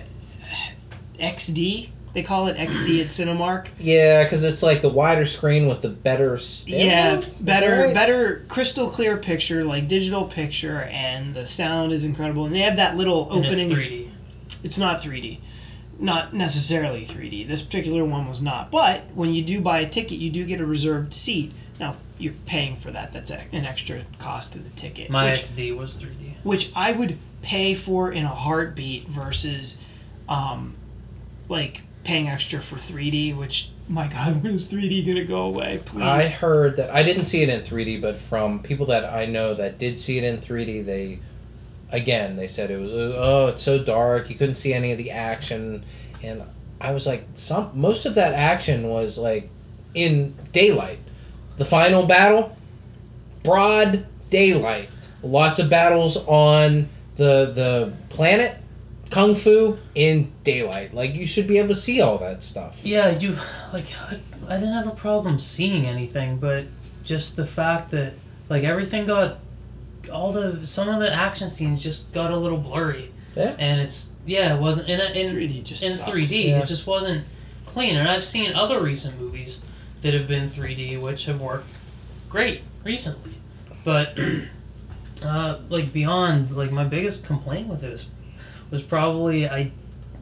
[1.18, 1.90] XD.
[2.12, 3.68] They call it XD at Cinemark.
[3.78, 6.38] Yeah, because it's like the wider screen with the better.
[6.38, 6.84] Stereo?
[6.84, 7.94] Yeah, better right?
[7.94, 12.46] better crystal clear picture, like digital picture, and the sound is incredible.
[12.46, 13.70] And they have that little And opening.
[13.70, 14.10] it's 3D.
[14.64, 15.38] It's not 3D.
[16.00, 17.46] Not necessarily 3D.
[17.46, 18.70] This particular one was not.
[18.70, 21.52] But when you do buy a ticket, you do get a reserved seat.
[21.78, 23.12] Now, you're paying for that.
[23.12, 25.10] That's a- an extra cost to the ticket.
[25.10, 26.34] My which- XD was 3D.
[26.42, 29.84] which I would pay for in a heartbeat versus,
[30.28, 30.74] um,
[31.48, 33.32] like paying extra for 3D.
[33.34, 35.80] Which my God, when is 3D gonna go away?
[35.84, 36.02] Please.
[36.02, 39.52] I heard that I didn't see it in 3D, but from people that I know
[39.54, 41.18] that did see it in 3D, they
[41.92, 45.10] again they said it was oh it's so dark you couldn't see any of the
[45.10, 45.84] action,
[46.22, 46.42] and
[46.80, 49.48] I was like some most of that action was like
[49.94, 50.98] in daylight.
[51.56, 52.56] The final battle,
[53.42, 54.88] broad daylight.
[55.22, 58.56] Lots of battles on the the planet,
[59.10, 60.94] kung fu in daylight.
[60.94, 62.80] Like you should be able to see all that stuff.
[62.84, 63.36] Yeah, you
[63.72, 66.64] like I, I didn't have a problem seeing anything, but
[67.04, 68.14] just the fact that
[68.48, 69.38] like everything got
[70.12, 73.10] all the some of the action scenes just got a little blurry.
[73.36, 73.54] Yeah.
[73.58, 76.10] And it's yeah, it wasn't in a, in 3D just in sucks.
[76.10, 76.46] 3D.
[76.46, 76.60] Yeah.
[76.60, 77.24] It just wasn't
[77.66, 77.96] clean.
[77.96, 79.64] And I've seen other recent movies
[80.02, 81.74] that have been 3D which have worked
[82.28, 83.34] great recently.
[83.84, 84.18] But
[85.24, 88.10] uh, like beyond like my biggest complaint with this
[88.70, 89.72] was probably I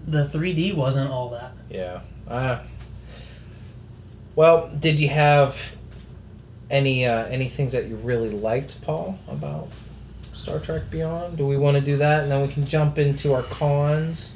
[0.06, 1.52] the 3D wasn't all that.
[1.70, 2.00] Yeah.
[2.26, 2.60] Uh,
[4.34, 5.58] well, did you have
[6.70, 9.68] any uh, any things that you really liked, Paul, about
[10.22, 11.36] Star Trek Beyond?
[11.38, 14.34] Do we want to do that, and then we can jump into our cons?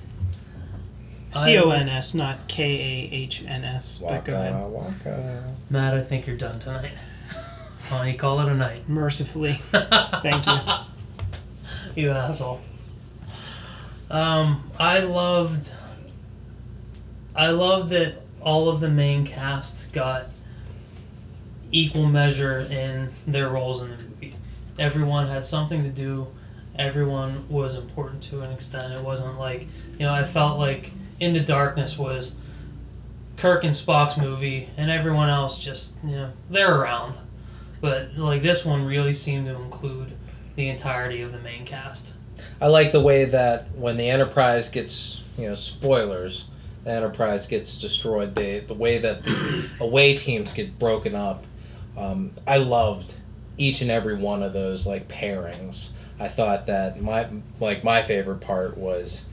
[1.31, 3.99] C O N S, not K A H N S.
[3.99, 4.55] But go ahead.
[4.55, 5.55] Waka, waka.
[5.71, 6.93] Matt, I think you're done tonight.
[7.89, 8.89] Why don't you call it a night?
[8.89, 9.55] Mercifully.
[10.23, 10.59] Thank you.
[11.95, 12.61] you asshole.
[14.11, 15.75] Um, I loved.
[17.35, 20.27] I loved that all of the main cast got
[21.73, 24.37] equal measure in their roles in the movie.
[24.79, 26.29] Everyone had something to do.
[26.79, 28.93] Everyone was important to an extent.
[28.93, 29.67] It wasn't like
[29.99, 30.13] you know.
[30.13, 32.37] I felt like Into Darkness was
[33.37, 37.19] Kirk and Spock's movie, and everyone else just you know they're around.
[37.81, 40.13] But like this one really seemed to include
[40.57, 42.15] the entirety of the main cast.
[42.61, 46.49] I like the way that when the Enterprise gets, you know, spoilers,
[46.85, 48.35] the Enterprise gets destroyed.
[48.35, 51.45] The the way that the away teams get broken up.
[51.97, 53.15] Um, I loved
[53.59, 55.93] each and every one of those like pairings.
[56.19, 57.29] I thought that my
[57.61, 59.29] like my favorite part was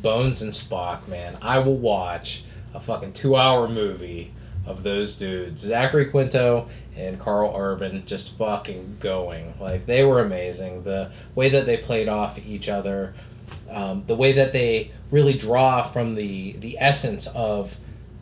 [0.00, 1.08] Bones and Spock.
[1.08, 4.32] Man, I will watch a fucking two hour movie
[4.66, 9.54] of those dudes, Zachary Quinto and Karl Urban, just fucking going.
[9.58, 10.82] Like they were amazing.
[10.84, 13.14] The way that they played off each other,
[13.70, 17.76] um, the way that they really draw from the the essence of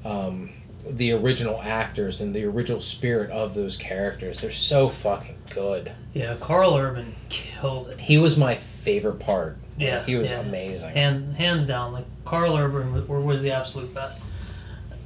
[0.04, 0.50] um,
[0.86, 4.40] the original actors and the original spirit of those characters.
[4.40, 5.92] They're so fucking good.
[6.14, 7.98] Yeah, Karl Urban killed it.
[7.98, 9.56] He was my favorite part.
[9.76, 10.40] Yeah, he was yeah.
[10.40, 10.94] amazing.
[10.94, 14.22] Hands hands down, like Karl Urban was, the absolute best.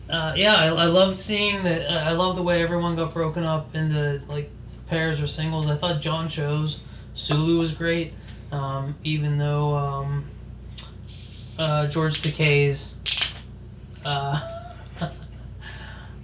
[0.09, 1.91] Uh, yeah, I, I loved seeing that.
[1.91, 4.51] Uh, I love the way everyone got broken up into like
[4.87, 5.69] pairs or singles.
[5.69, 6.81] I thought John Cho's
[7.15, 8.15] Sulu was great,
[8.51, 10.25] um, even though um,
[11.59, 12.99] uh, George Takei's.
[14.05, 14.41] Uh,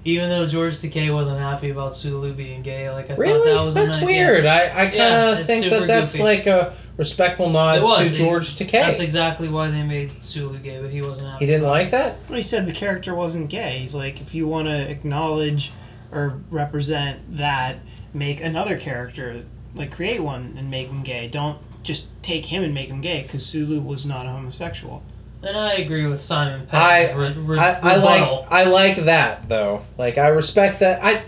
[0.05, 3.77] even though George Takei wasn't happy about Sulu being gay, like I thought that was
[3.77, 4.47] a that's nice- weird.
[4.47, 6.25] I, I kind of Yeah, think that that's goofy.
[6.25, 8.11] like a respectful nod It was.
[8.11, 8.73] to George Takei.
[8.73, 11.45] That's exactly why they made Sulu gay, but he wasn't happy.
[11.47, 12.17] he didn't like that?
[12.29, 13.79] Well, he said the character wasn't gay.
[13.79, 15.73] He's like, if you want to acknowledge
[16.13, 17.77] or represent that,
[18.15, 21.29] make another character, like create one and make him gay.
[21.29, 25.03] Don't just take him and make him gay, because Sulu was not a homosexual.
[25.43, 28.37] And I agree with Simon I- re- re- I, I rebuttal.
[28.43, 29.83] like I like that though.
[29.97, 31.03] Like I respect that.
[31.03, 31.23] I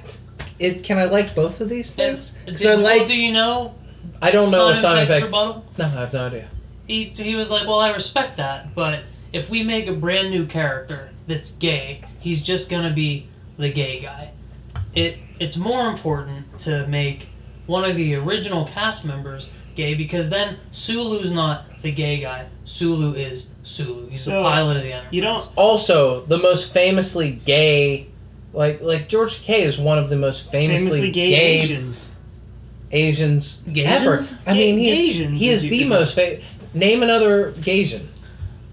[0.58, 3.74] it can I like both of these things because I like do you know
[4.20, 5.24] I don't know what Simon Pegg.
[5.24, 5.64] rebuttal?
[5.78, 6.48] No, I have no idea.
[6.86, 10.44] He, he was like, well, I respect that, but if we make a brand new
[10.44, 14.32] character that's gay, he's just gonna be the gay guy.
[14.94, 17.28] It it's more important to make
[17.66, 22.46] one of the original cast members gay because then Sulu's not the gay guy.
[22.64, 24.08] Sulu is Sulu.
[24.10, 25.12] He's the pilot of the Enterprise.
[25.14, 28.08] you don't- Also, the most famously gay,
[28.52, 32.16] like like George K is one of the most famously, Famously gay, gay Asians.
[32.92, 33.86] Asians Gaysians?
[33.86, 34.20] ever.
[34.46, 36.38] I mean, Ga- he's Gaysians, he is you the most fa-
[36.74, 38.06] Name another Gaysian.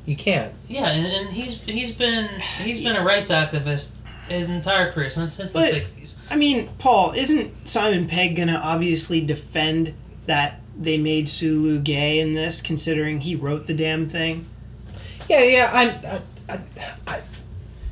[0.06, 0.54] You can't.
[0.68, 2.28] Yeah, and, and he's he's been
[2.64, 3.96] he's been a rights activist
[4.28, 6.18] his entire career since since the '60s.
[6.30, 9.94] I mean, Paul, isn't Simon Pegg gonna obviously defend
[10.26, 14.46] that they made Sulu gay in this, considering he wrote the damn thing?
[15.30, 15.70] Yeah, yeah.
[15.74, 15.90] I'm.
[15.90, 16.22] I,
[16.54, 17.22] I, I,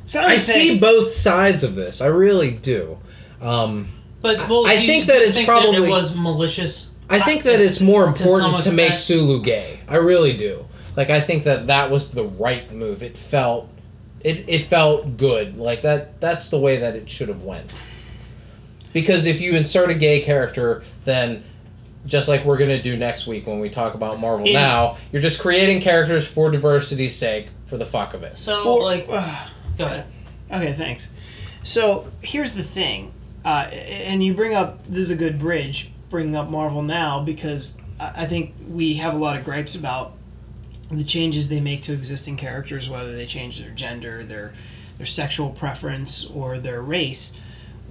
[0.06, 2.00] Simon I Pegg, see both sides of this.
[2.00, 2.96] I really do.
[3.40, 3.88] Um,
[4.22, 6.94] But well, I do you- think that you it's think probably- it was malicious.
[7.10, 8.96] I think that It's- it's more important to make.
[8.96, 9.80] Sulu gay.
[9.88, 10.64] I really do.
[10.96, 13.02] Like I think that that was the right move.
[13.02, 13.68] It felt,
[14.20, 15.56] it, it felt good.
[15.56, 16.20] Like that.
[16.20, 17.84] That's the way that it should have went.
[18.92, 21.44] Because if you insert a gay character, then
[22.06, 25.22] just like we're gonna do next week when we talk about Marvel In- now, you're
[25.22, 28.38] just creating characters for diversity's sake for the fuck of it.
[28.38, 29.50] So Or- like, Ugh.
[29.76, 30.04] go ahead.
[30.52, 31.12] Okay, thanks.
[31.62, 33.12] So here's the thing,
[33.44, 37.76] uh, and you bring up this is a good bridge, bringing up Marvel now because
[37.98, 40.12] I I think we have a lot of gripes about
[40.90, 44.52] the changes they make to existing characters, whether they change their gender, their
[44.98, 47.36] their sexual preference, or their race.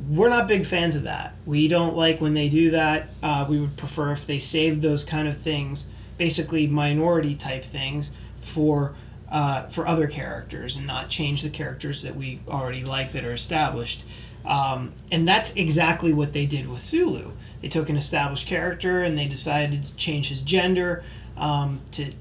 [0.10, 1.34] We're not big fans of that.
[1.46, 3.10] We don't like when they do that.
[3.24, 8.12] Uh, we would prefer if they saved those kind of things, basically minority type things,
[8.40, 8.96] for
[9.30, 13.34] uh, for other characters and not change the characters that we already like that are
[13.34, 14.04] established.
[14.46, 17.32] Um, and that's exactly what they did with Sulu.
[17.62, 21.04] They took an established character and they decided to change his gender
[21.36, 22.12] um, to,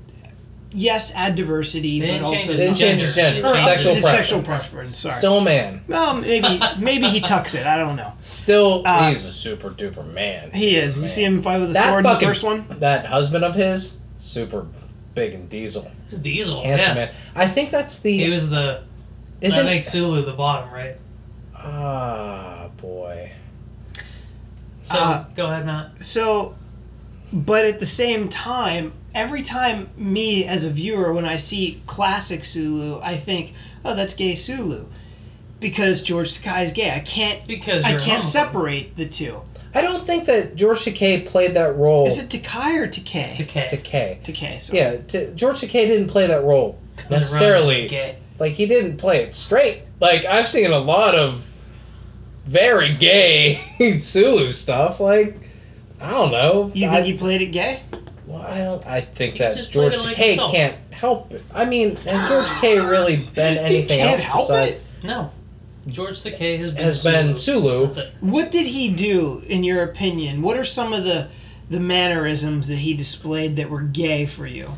[0.75, 3.49] yes, add diversity, They but also change his Didn't change gender.
[3.49, 4.29] Or Sexual his preference.
[4.29, 4.97] sexual preference.
[4.99, 5.15] Sorry.
[5.15, 5.85] Still man.
[5.89, 7.67] well, maybe maybe he tucks it.
[7.67, 8.13] I don't know.
[8.21, 10.51] Still, Uh, he's a super duper man.
[10.53, 11.01] He is.
[11.01, 12.67] You see him fight with a That sword in the first one.
[12.81, 14.67] That husband of his, super
[15.15, 16.63] big and diesel, It's Diesel.
[16.63, 17.05] handsome yeah.
[17.07, 17.15] man.
[17.37, 18.17] I think that's the.
[18.17, 18.83] He was the.
[19.41, 20.97] that isn't makes Sulu the bottom, right?
[21.57, 23.31] ah boy.
[24.83, 26.03] So Uh, go ahead, Matt.
[26.03, 26.57] So,
[27.33, 32.45] but at the same time, every time me as a viewer, when I see classic
[32.45, 33.53] Sulu, I think,
[33.85, 34.87] oh, that's gay Sulu.
[35.61, 36.91] Because George Takei is gay.
[36.91, 37.47] I can't.
[37.47, 38.25] Because I can't homophobe.
[38.25, 39.41] separate the two.
[39.75, 42.07] I don't think that George Takei played that role.
[42.07, 43.31] Is it Takei or Takei?
[43.31, 43.69] Takei.
[43.69, 44.23] Takei?
[44.23, 44.61] Takei.
[44.61, 44.79] Sorry.
[44.79, 47.21] Yeah, t- George Takei didn't play that role 'Cause it rhymes with
[47.91, 48.17] necessarily.
[48.39, 49.83] Like he didn't play it straight.
[50.01, 51.51] Like I've seen a lot of
[52.45, 53.55] very gay
[53.99, 55.01] Sulu stuff.
[55.01, 55.37] Like
[56.01, 56.71] I don't know.
[56.75, 57.81] You I, think he played it gay?
[58.27, 58.87] Well, I don't.
[58.87, 60.53] I think He that just George played it like Takei himself.
[60.53, 61.43] can't help it.
[61.53, 64.83] I mean, has George K really been anything he can't else help besides it.
[65.05, 65.31] No.
[65.87, 67.15] George Takei has been has Sulu.
[67.15, 67.87] been Sulu?
[67.87, 68.13] That's it.
[68.21, 70.41] What did he do, in your opinion?
[70.43, 71.29] What are some of the
[71.69, 74.71] the mannerisms that he displayed that were gay for you?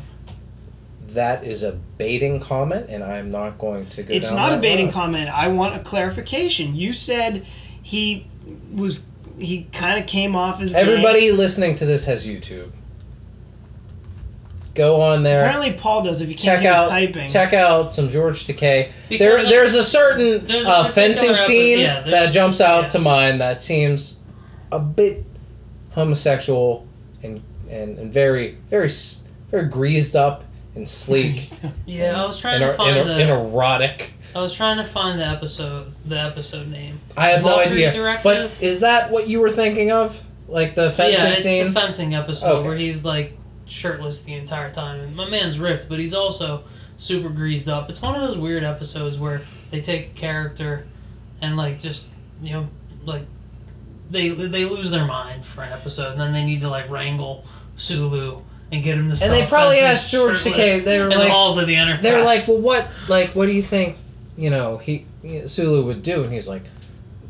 [1.09, 4.13] That is a baiting comment, and I'm not going to go.
[4.13, 4.93] It's down not a baiting road.
[4.95, 5.29] comment.
[5.29, 6.75] I want a clarification.
[6.75, 7.45] You said
[7.81, 8.27] he
[8.73, 9.07] was
[9.39, 10.79] he kind of came off as gay.
[10.81, 12.71] Everybody listening to this has YouTube.
[14.77, 15.43] Go on there.
[15.45, 16.21] Apparently, Paul does.
[16.21, 18.91] If you can't check hear out us typing, check out some George Takei.
[19.09, 22.61] Because There, of- there's a certain there's a uh, fencing epi- scene yeah, that jumps
[22.61, 22.89] out yeah.
[22.89, 24.19] to mind that seems
[24.71, 25.25] a bit
[25.91, 26.87] homosexual
[27.23, 28.89] and and, and very very
[29.51, 30.43] very greased up
[30.75, 31.43] and sleek
[31.85, 33.17] Yeah, I was trying and, to er- find and, the.
[33.17, 34.11] er- and erotic.
[34.35, 35.91] I was trying to find the episode.
[36.05, 36.99] The episode name.
[37.15, 37.91] I have no idea.
[37.91, 38.23] Directive?
[38.23, 40.21] But is that what you were thinking of?
[40.47, 41.67] Like the fencing yeah, it's scene?
[41.67, 42.67] the fencing episode Okay.
[42.67, 43.35] where he's like
[43.67, 44.99] shirtless the entire time.
[44.99, 46.63] And my man's ripped, but he's also
[46.97, 47.89] super greased up.
[47.89, 50.87] It's one of those weird episodes where they take a character
[51.41, 52.07] and like just
[52.41, 52.67] you know
[53.05, 53.23] like
[54.09, 57.45] they they lose their mind for an episode, and then they need to like wrangle
[57.75, 59.23] Sulu and get him to.
[59.23, 61.67] And they probably fencing asked George shirtless Takei, they were in the like- halls of
[61.67, 62.03] the Enterprise.
[62.03, 62.89] They're like, well, what?
[63.07, 63.97] Like, what do you think?
[64.37, 65.05] You know, he
[65.47, 66.63] Sulu would do, and he's like,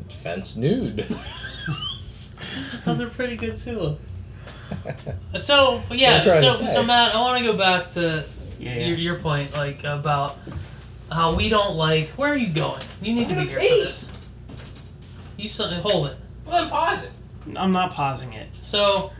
[0.09, 1.05] fence nude.
[2.85, 3.95] Those are pretty good Sulu.
[5.37, 8.23] So yeah, so so Matt, I want to go back to
[8.59, 8.95] Yeah, your, yeah.
[8.95, 10.37] your point, like about
[11.11, 12.09] how we don't like.
[12.09, 12.81] Where are you going?
[13.01, 13.81] You need to I'm be gonna here pee.
[13.81, 14.11] for this.
[15.37, 15.79] You something?
[15.81, 16.17] Hold it.
[16.45, 17.11] well, then pause it.
[17.55, 18.47] I'm not pausing it.
[18.61, 19.11] So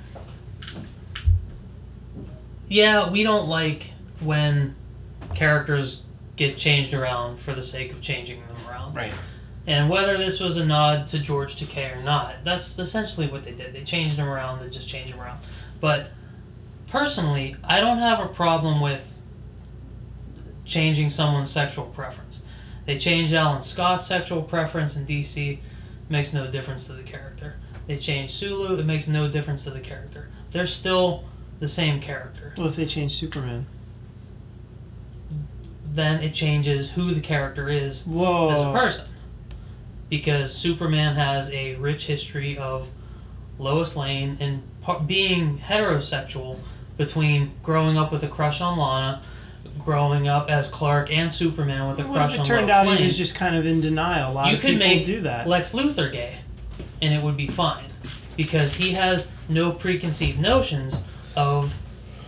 [2.67, 4.75] yeah, we don't like when
[5.35, 6.03] characters
[6.35, 8.95] get changed around for the sake of changing them around.
[8.95, 9.13] Right.
[9.67, 13.51] And whether this was a nod to George Takei or not, that's essentially what they
[13.51, 13.73] did.
[13.73, 15.39] They changed him around to just changed him around.
[15.81, 16.11] But
[16.87, 19.13] personally, I don't have a problem with
[20.63, 22.43] changing someone's sexual preference.
[22.85, 25.59] They changed Alan Scott's sexual preference in DC,
[26.07, 27.57] makes no difference to the character.
[27.87, 30.29] They changed Sulu, it makes no difference to the character.
[30.51, 31.25] They're still
[31.59, 32.53] the same character.
[32.57, 33.65] Well, if they change Superman.
[35.91, 38.49] Then it changes who the character is Whoa.
[38.49, 39.07] as a person.
[40.09, 42.87] Because Superman has a rich history of
[43.59, 46.59] Lois Lane and par- being heterosexual
[46.97, 49.21] between growing up with a crush on Lana,
[49.79, 52.97] growing up as Clark and Superman with a crush it on turned Lois out Lane.
[52.97, 54.31] he was just kind of in denial?
[54.31, 55.47] A lot you of could people make do that.
[55.47, 56.37] Lex Luthor gay,
[57.01, 57.85] and it would be fine
[58.35, 61.03] because he has no preconceived notions
[61.35, 61.77] of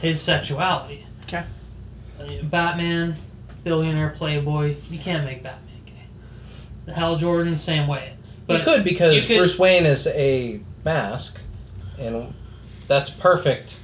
[0.02, 1.06] his sexuality.
[1.24, 1.46] Okay.
[2.20, 3.15] Uh, Batman,
[3.63, 5.69] billionaire playboy, you can't make Batman.
[6.90, 8.13] Hal Jordan, same way.
[8.48, 11.40] you could because you could- Bruce Wayne is a mask,
[11.98, 12.33] and
[12.87, 13.79] that's perfect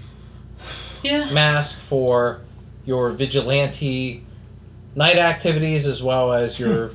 [1.03, 2.41] yeah, mask for
[2.85, 4.23] your vigilante
[4.95, 6.87] night activities as well as your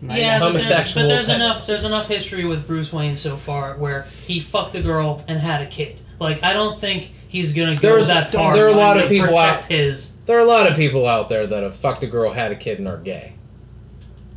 [0.00, 0.10] hmm.
[0.10, 1.66] yeah, but, there- homosexual but there's enough.
[1.66, 5.62] There's enough history with Bruce Wayne so far where he fucked a girl and had
[5.62, 5.96] a kid.
[6.18, 8.54] Like I don't think he's gonna go There's- that far.
[8.54, 10.16] there are a lot to of people protect out- his.
[10.26, 12.56] There are a lot of people out there that have fucked a girl, had a
[12.56, 13.34] kid, and are gay.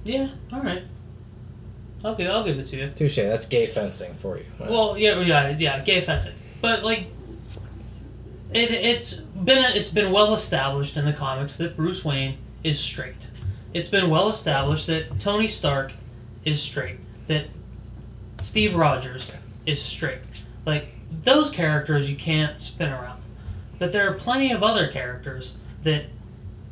[0.03, 0.83] Yeah, all right.
[2.03, 2.89] Okay, I'll give it to you.
[2.89, 3.17] Touche.
[3.17, 4.45] That's gay fencing for you.
[4.59, 7.07] Well, yeah, yeah, yeah, gay fencing, but like,
[8.53, 13.29] it it's been it's been well established in the comics that Bruce Wayne is straight.
[13.73, 15.93] It's been well established that Tony Stark
[16.43, 16.97] is straight.
[17.27, 17.45] That
[18.41, 19.31] Steve Rogers
[19.65, 20.19] is straight.
[20.65, 20.89] Like
[21.23, 23.21] those characters, you can't spin around.
[23.79, 26.05] But there are plenty of other characters that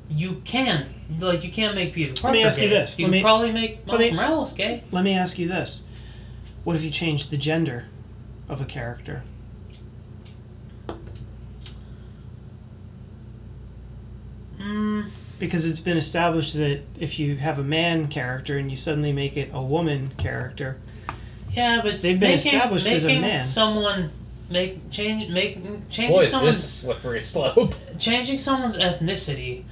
[0.10, 2.98] you can like you can't make Peter Parker me ask you this.
[3.00, 4.84] You Let can me- probably make let me- Morales gay.
[4.92, 5.86] Let me ask you this:
[6.64, 7.86] What if you change the gender
[8.48, 9.24] of a character?
[14.60, 19.14] Mm, Because it's been established that if you have a man character and you suddenly
[19.14, 20.78] make it a woman character,
[21.54, 23.44] yeah, but They've been making, established as a man.
[23.46, 24.12] Someone
[24.50, 25.56] make change make
[25.90, 27.74] changing Boy, is someone's this a slippery slope.
[28.00, 29.64] changing someone's ethnicity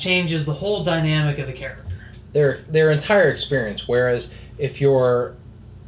[0.00, 1.84] changes the whole dynamic of the character.
[2.32, 3.86] Their their entire experience.
[3.86, 5.34] Whereas if you're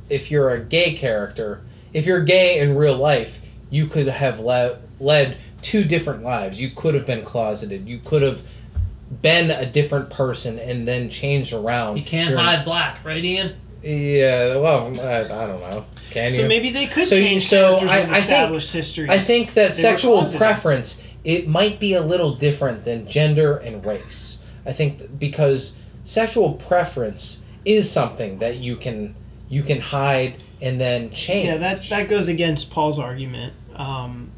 [0.08, 3.40] if you're a gay character, if you're gay in real life,
[3.70, 6.60] you could have le- led two different lives.
[6.60, 7.88] You could have been closeted.
[7.88, 8.42] You could have
[9.22, 11.96] been a different person and then changed around.
[11.96, 13.54] You can't during- hide black, right, Ian?
[13.82, 15.84] Yeah, well, I, I don't know.
[16.10, 16.48] Can so you?
[16.48, 19.10] maybe they could So you- change so characters I- with I think- established histories.
[19.10, 20.38] I think that They sexual closeted.
[20.38, 24.42] preference it might be a little different than gender and race.
[24.66, 29.14] I think because sexual preference is something that you can
[29.48, 31.46] you can hide and then change.
[31.46, 34.30] Yeah, that that goes against Paul's argument um,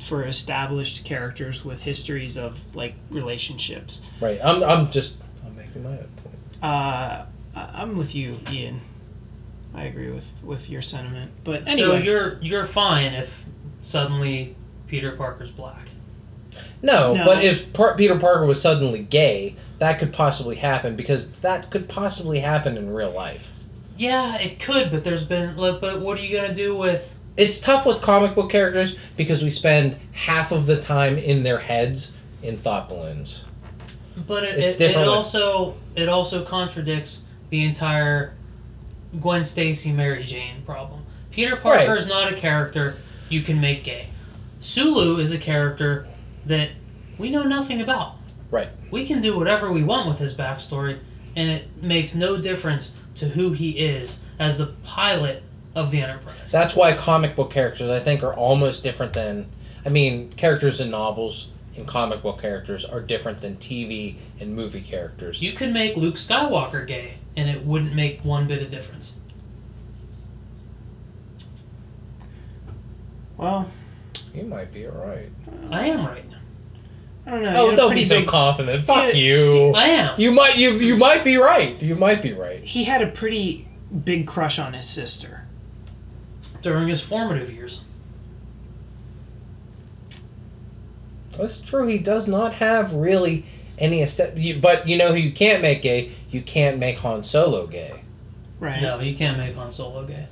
[0.00, 4.02] for established characters with histories of like relationships.
[4.20, 4.40] right.
[4.42, 5.16] I'm I'm just
[5.46, 6.58] I'm making my own point.
[6.62, 7.24] Uh,
[7.54, 8.80] I- I'm with you, Ian.
[9.74, 11.30] I agree with with your sentiment.
[11.44, 11.76] But anyway.
[11.76, 13.46] So anyway, you're you're fine if
[13.80, 14.54] suddenly
[14.88, 15.88] Peter Parker's black.
[16.82, 17.24] No, No.
[17.24, 21.88] but if Par- Peter Parker was suddenly gay, that could possibly happen because that could
[21.88, 23.52] possibly happen in real life.
[23.96, 27.16] Yeah, it could, but there's been like, but what are you gonna do with?
[27.36, 31.58] It's tough with comic book characters because we spend half of the time in their
[31.58, 33.44] heads in thought balloons.
[34.26, 38.34] But it, it, it also it also contradicts the entire
[39.20, 41.02] Gwen Stacy Mary Jane problem.
[41.30, 41.98] Peter Parker Right.
[41.98, 42.96] is not a character
[43.28, 44.08] you can make gay.
[44.60, 46.06] Sulu is a character
[46.46, 46.70] that
[47.18, 48.16] we know nothing about.
[48.50, 48.68] Right.
[48.90, 50.98] We can do whatever we want with his backstory,
[51.36, 55.42] and it makes no difference to who he is as the pilot
[55.74, 56.52] of the Enterprise.
[56.52, 59.48] That's why comic book characters, I think, are almost different than.
[59.84, 64.82] I mean, characters in novels and comic book characters are different than TV and movie
[64.82, 65.42] characters.
[65.42, 69.16] You could make Luke Skywalker gay, and it wouldn't make one bit of difference.
[73.36, 73.68] well,
[74.34, 75.30] You might be right.
[75.70, 76.24] I am right.
[77.26, 77.52] I don't know.
[77.70, 78.84] Oh, don't be so big- confident.
[78.84, 79.14] Fuck Yeah.
[79.14, 79.72] you.
[79.74, 80.20] I am.
[80.20, 81.80] You might you you might be right.
[81.80, 82.60] You might be right.
[82.64, 83.66] He had a pretty
[84.04, 85.42] big crush on his sister.
[86.62, 87.80] During his formative years.
[91.36, 91.86] That's true.
[91.86, 93.44] He does not have really
[93.78, 94.60] any aesthetic.
[94.60, 96.12] But you know who you can't make gay?
[96.30, 98.00] You can't make Han Solo gay
[98.60, 98.80] Right.
[98.80, 100.26] No, you can't make Han Solo gay.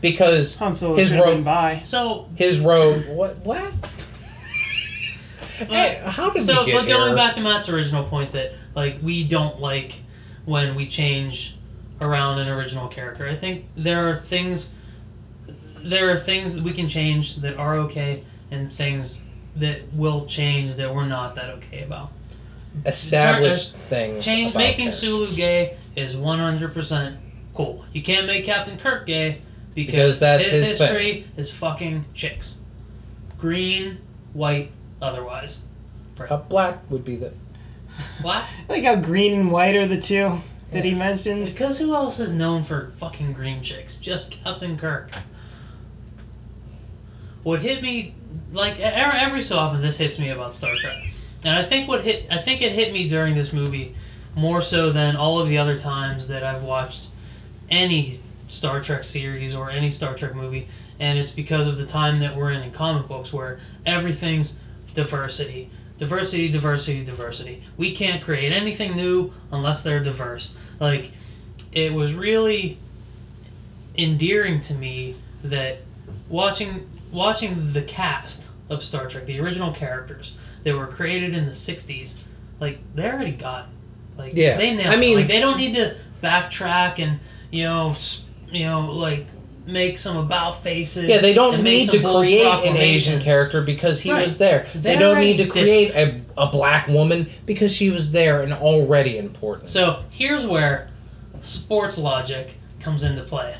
[0.00, 1.80] because Han Solo His could have ro- been by.
[1.80, 3.06] So, his road.
[3.08, 3.72] What what?
[5.68, 7.16] Hey, how did so we get but going here?
[7.16, 10.00] back to Matt's original point that like we don't like
[10.44, 11.56] when we change
[12.00, 13.26] around an original character.
[13.26, 14.72] I think there are things
[15.76, 19.22] there are things that we can change that are okay and things
[19.56, 22.10] that will change that we're not that okay about.
[22.86, 24.24] established uh, things.
[24.24, 24.98] Change making characters.
[24.98, 27.18] Sulu gay is one hundred percent
[27.54, 27.84] cool.
[27.92, 29.42] You can't make Captain Kirk gay
[29.74, 32.60] because, Because that's his, his history is fucking chicks.
[33.38, 33.98] Green,
[34.32, 34.70] white,
[35.00, 35.64] otherwise.
[36.18, 37.32] Uh, black would be the.
[38.20, 38.48] Black?
[38.68, 40.40] I like how green and white are the two
[40.70, 41.54] that he mentions.
[41.54, 43.96] Because who else is known for fucking green chicks?
[43.96, 45.10] Just Captain Kirk.
[47.42, 48.14] What hit me,
[48.52, 50.96] like every, every so often, this hits me about Star Trek,
[51.42, 53.94] and I think what hit, I think it hit me during this movie
[54.34, 57.08] more so than all of the other times that I've watched
[57.70, 62.20] any Star Trek series or any Star Trek movie, and it's because of the time
[62.20, 64.60] that we're in in comic books where everything's
[64.94, 65.70] diversity.
[65.98, 67.62] Diversity, diversity, diversity.
[67.76, 70.56] We can't create anything new unless they're diverse.
[70.78, 71.12] Like,
[71.72, 72.78] it was really
[73.96, 75.78] endearing to me that
[76.28, 81.52] watching watching the cast of Star Trek, the original characters that were created in the
[81.52, 82.20] '60s,
[82.60, 84.18] like they already got, it.
[84.18, 84.56] like Yeah.
[84.56, 84.88] they nailed.
[84.88, 84.98] I it.
[85.00, 87.18] mean- like they don't need to backtrack and
[87.50, 87.96] you know,
[88.50, 89.26] you know, like
[89.66, 91.04] make some about faces.
[91.04, 94.22] Yeah, they don't need to create an Asian character because he Right.
[94.22, 94.66] was there.
[94.74, 98.42] They, They don't need to did- create a, a black woman because she was there
[98.42, 99.68] and already important.
[99.68, 100.88] So here's where
[101.42, 102.50] sports logic
[102.80, 103.54] comes into play.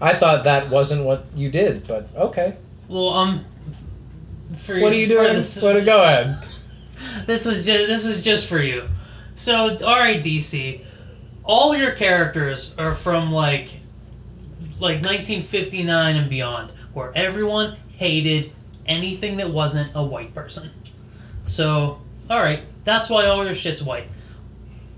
[0.00, 2.56] I thought that wasn't what you did, but okay.
[2.88, 3.44] Well, um,
[4.58, 5.34] for What are you doing?
[5.34, 5.82] this- What?
[5.84, 6.38] Go ahead.
[7.26, 8.84] This was just this was just for you.
[9.34, 10.80] So, all right, DC,
[11.44, 13.80] all your characters are from like
[14.78, 18.52] like 1959 and beyond, where everyone hated
[18.86, 20.70] anything that wasn't a white person.
[21.46, 24.08] So all right, that's why all your shit's white.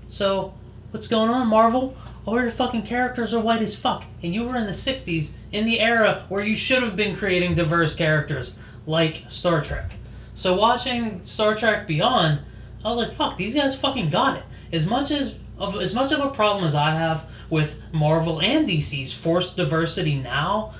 [0.07, 0.55] So,
[0.89, 1.95] what's going on, Marvel?
[2.25, 5.65] All your fucking characters are white as fuck, and you were in the '60s, in
[5.65, 8.57] the era where you should have been creating diverse characters
[8.87, 9.91] like Star Trek.
[10.33, 12.39] So, watching Star Trek Beyond,
[12.83, 14.43] I was like, fuck, these guys fucking got it.
[14.71, 18.67] As much as of as much of a problem as I have with Marvel and
[18.67, 20.73] DC's forced diversity now,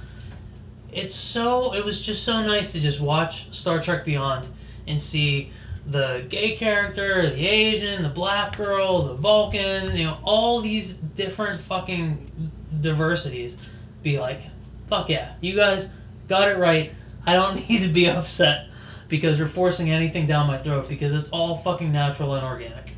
[0.92, 4.48] it's so it was just so nice to just watch Star Trek Beyond
[4.88, 5.52] and see
[5.86, 11.62] the gay character, the Asian, the black girl, the Vulcan, you know, all these different
[11.62, 12.52] fucking
[12.82, 13.58] diversities
[14.04, 14.42] be like,
[14.88, 15.92] fuck yeah, you guys
[16.28, 16.94] got it right.
[17.26, 18.68] I don't need to be upset
[19.08, 22.89] because you're forcing anything down my throat because it's all fucking natural and organic.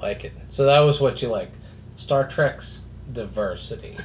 [0.00, 0.32] I like it.
[0.50, 1.50] So that was what you like.
[1.96, 3.96] Star Trek's diversity.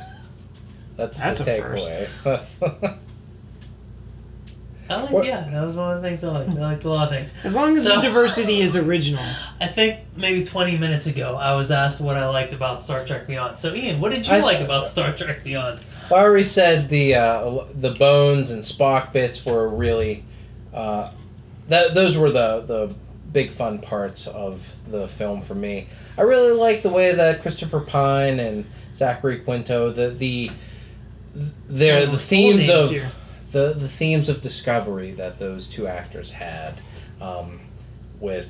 [0.98, 2.08] That's, That's the takeaway.
[4.88, 6.48] I like What- yeah, that was one of the things I like.
[6.48, 7.34] I liked a lot of things.
[7.44, 9.24] As long as So- the diversity is original.
[9.60, 13.26] I think maybe 20 minutes ago I was asked what I liked about Star Trek
[13.28, 13.60] Beyond.
[13.60, 15.80] So Ian, what did you I- like about Star Trek Beyond?
[16.12, 20.24] I already said the uh, the bones and Spock bits were really
[20.72, 21.12] uh,
[21.68, 22.96] that those were the the
[23.36, 25.88] big fun parts of the film for me.
[26.18, 28.66] I really like the way that Christopher Pine and
[28.96, 30.52] Zachary Quinto the the
[31.68, 33.12] their Oh, the themes of here.
[33.52, 36.76] the the themes of discovery that those two actors had,
[37.20, 37.60] um,
[38.22, 38.48] with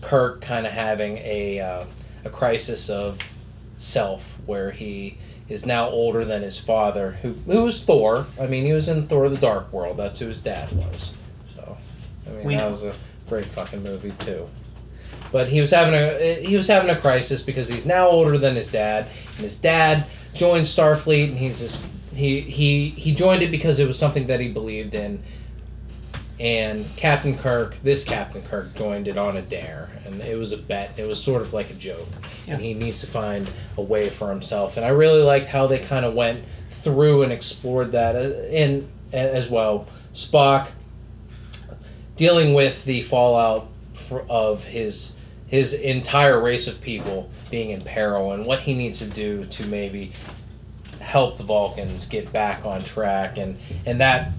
[0.00, 1.84] Kirk kind of having a uh,
[2.24, 3.36] a crisis of
[3.76, 5.18] self where he
[5.50, 8.26] is now older than his father, who who was Thor.
[8.40, 9.98] I mean, he was in Thor: The Dark World.
[9.98, 11.12] That's who his dad was.
[11.54, 11.76] So,
[12.26, 12.70] I mean, We that know.
[12.70, 12.94] was a
[13.32, 14.46] great fucking movie too.
[15.30, 18.54] But he was having a he was having a crisis because he's now older than
[18.54, 20.04] his dad, and his dad
[20.34, 21.82] joined Starfleet, and he's just
[22.14, 25.22] he he he joined it because it was something that he believed in.
[26.38, 30.58] And Captain Kirk, this Captain Kirk, joined it on a dare, and it was a
[30.58, 30.98] bet.
[30.98, 32.08] It was sort of like a joke,
[32.46, 34.76] and he needs to find a way for himself.
[34.76, 38.90] And I really liked how they kind of went through and explored that, uh, in
[39.12, 39.86] as well.
[40.12, 40.68] Spock
[42.22, 43.66] dealing with the fallout
[44.28, 45.16] of his
[45.48, 49.66] his entire race of people being in peril and what he needs to do to
[49.66, 50.12] maybe
[51.00, 53.38] help the Vulcans get back on track.
[53.38, 54.30] And and that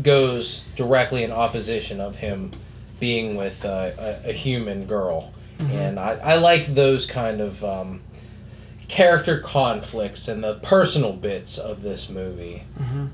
[0.00, 2.50] goes directly in opposition of him
[2.98, 5.34] being with uh, a, a human girl.
[5.58, 8.00] And I, I like those kind of um,
[8.92, 12.62] character conflicts and the personal bits of this movie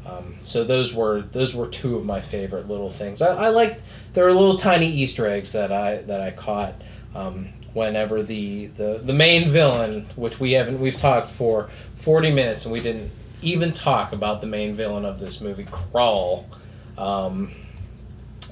[0.04, 3.22] um, so those were those were two of my favorite little things.
[3.22, 3.80] I, I like
[4.14, 6.74] there are little tiny Easter eggs that I that I caught
[7.14, 12.64] um, whenever the, the the main villain, which we haven't we've talked for forty minutes
[12.64, 13.10] and we didn't
[13.40, 16.44] even talk about the main villain of this movie, Krall.
[16.96, 17.54] Um,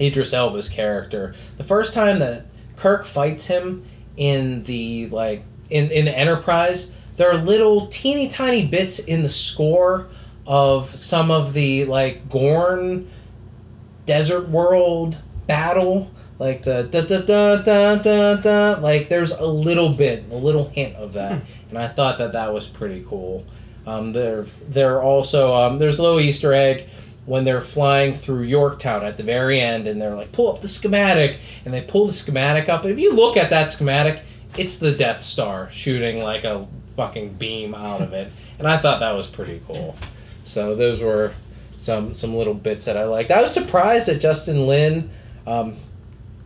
[0.01, 1.35] Idris Elba's character.
[1.57, 2.47] The first time that
[2.77, 3.85] Kirk fights him
[4.17, 10.09] in the like in in Enterprise, there are little teeny tiny bits in the score
[10.47, 13.11] of some of the like Gorn
[14.07, 19.91] desert world battle like the da da da da da da like there's a little
[19.91, 23.45] bit a little hint of that and i thought that that was pretty cool.
[23.87, 26.89] Um, there there are also um, there's a little easter egg
[27.25, 30.69] when they're flying through yorktown at the very end and they're like pull up the
[30.69, 34.23] schematic and they pull the schematic up and if you look at that schematic
[34.59, 36.67] it's the death star shooting like a
[36.97, 39.97] fucking beam out of it and i thought that was pretty cool
[40.45, 41.33] so those were
[41.79, 43.31] some some little bits that I liked.
[43.31, 45.11] I was surprised that Justin Lin,
[45.47, 45.77] um,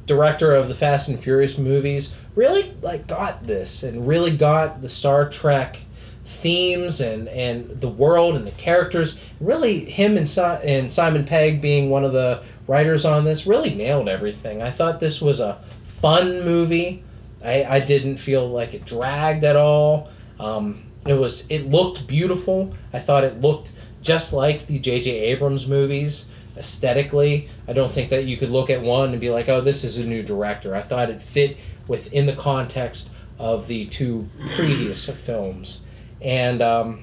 [0.07, 4.89] director of the Fast and Furious movies, really like got this and really got the
[4.89, 5.79] Star Trek
[6.25, 9.21] themes and and the world and the characters.
[9.41, 13.75] Really, him and si- and Simon Pegg being one of the writers on this really
[13.75, 14.63] nailed everything.
[14.63, 17.03] I thought this was a fun movie.
[17.45, 20.11] I, I didn't feel like it dragged at all.
[20.41, 22.75] Um, it was it looked beautiful.
[22.93, 23.73] I thought it looked
[24.03, 25.11] just like the J.J.
[25.11, 27.49] Abrams movies aesthetically.
[27.69, 29.99] I don't think that you could look at one and be like, "Oh, this is
[29.99, 35.85] a new director." I thought it fit within the context of the two previous films,
[36.21, 37.03] and um,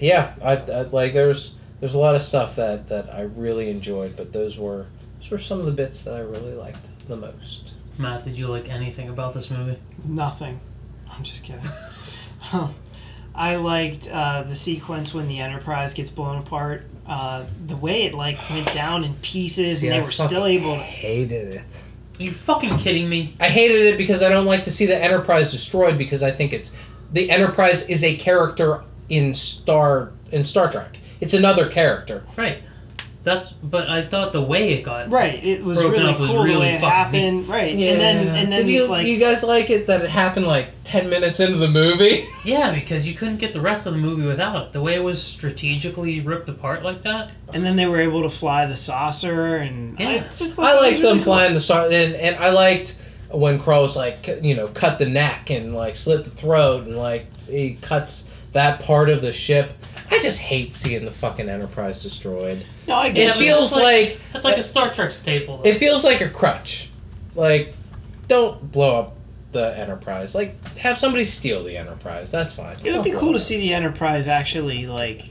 [0.00, 4.16] yeah, I, I like there's there's a lot of stuff that that I really enjoyed,
[4.16, 4.86] but those were
[5.20, 7.74] those were some of the bits that I really liked the most.
[7.98, 9.78] Matt, did you like anything about this movie?
[10.04, 10.60] Nothing.
[11.10, 11.62] I'm just kidding.
[13.34, 16.82] I liked uh, the sequence when the Enterprise gets blown apart.
[17.06, 20.46] Uh, the way it like went down in pieces, See, and I they were still
[20.46, 20.82] able to.
[20.82, 21.84] hated it.
[22.18, 23.34] Are you fucking kidding me?
[23.40, 26.52] I hated it because I don't like to see the Enterprise destroyed because I think
[26.52, 26.76] it's
[27.12, 30.98] the Enterprise is a character in Star in Star Trek.
[31.20, 32.22] It's another character.
[32.36, 32.62] Right.
[33.22, 36.30] That's but I thought the way it got Right, it was Broken really up was
[36.30, 37.48] cool the really way it fucking happened.
[37.48, 37.90] Right, yeah.
[37.92, 40.68] and then and then Did you, like you guys like it that it happened like
[40.84, 42.24] ten minutes into the movie?
[42.42, 44.72] Yeah, because you couldn't get the rest of the movie without it.
[44.72, 47.32] The way it was strategically ripped apart like that.
[47.52, 50.82] and then they were able to fly the saucer and I just I that was
[50.82, 51.24] liked really them cool.
[51.24, 52.98] flying the saucer, and and I liked
[53.30, 57.26] when Krall's like you know cut the neck and like slit the throat and like
[57.46, 59.72] he cuts that part of the ship.
[60.10, 62.64] I just hate seeing the fucking Enterprise destroyed.
[62.88, 65.12] No, I get It get but feels that's like, like- That's like a Star Trek
[65.12, 65.58] staple.
[65.58, 65.68] Though.
[65.68, 66.90] it feels like a crutch.
[67.34, 67.74] Like,
[68.28, 69.16] don't blow up
[69.52, 70.34] the Enterprise.
[70.34, 72.30] Like, have somebody steal the Enterprise.
[72.30, 72.76] That's fine.
[72.84, 75.30] It would be cool it to see the Enterprise actually like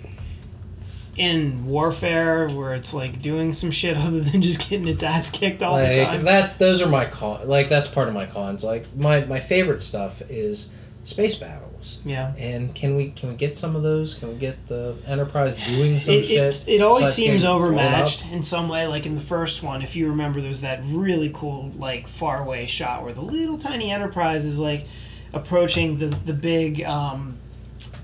[1.17, 5.61] in warfare where it's like doing some shit other than just getting its ass kicked
[5.61, 6.23] all the Like time.
[6.23, 7.47] that's those are my con.
[7.47, 8.63] Like that's part of my cons.
[8.63, 10.73] Like my my favorite stuff is
[11.03, 11.35] space
[11.79, 12.01] battles.
[12.05, 12.33] Yeah.
[12.37, 14.15] And can we can we get some of those?
[14.15, 16.43] Can we get the Enterprise doing some It, shit?
[16.43, 17.61] it's, it always besides seems getting blown up?
[17.85, 18.87] overmatched in some way.
[18.87, 22.65] Like in the first one, if you remember, there's that really cool, like far away
[22.65, 24.85] shot where the little tiny Enterprise is like
[25.33, 27.37] approaching the the big, um,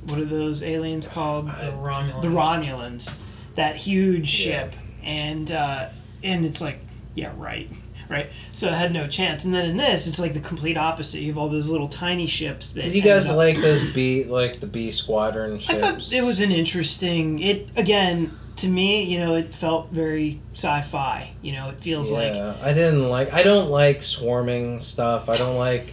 [0.07, 1.47] what are those aliens called?
[1.47, 2.21] the Romulans.
[2.21, 3.13] the Romulans,
[3.55, 4.69] that huge Yeah.
[4.69, 5.89] ship, and uh,
[6.23, 6.79] and it's like,
[7.15, 7.71] yeah, right,
[8.09, 8.29] right.
[8.51, 9.45] So it had no chance.
[9.45, 11.21] And then in this, it's like the complete opposite.
[11.21, 12.73] You have all those little tiny ships.
[12.73, 15.79] That Did you guys up- like those B like the B squadron I ships?
[15.81, 17.39] thought it was an interesting.
[17.39, 21.29] It again to me, you know, it felt very sci-fi.
[21.41, 23.33] You know, it feels like Yeah, I didn't like.
[23.33, 25.27] I don't like swarming stuff.
[25.29, 25.91] I don't like.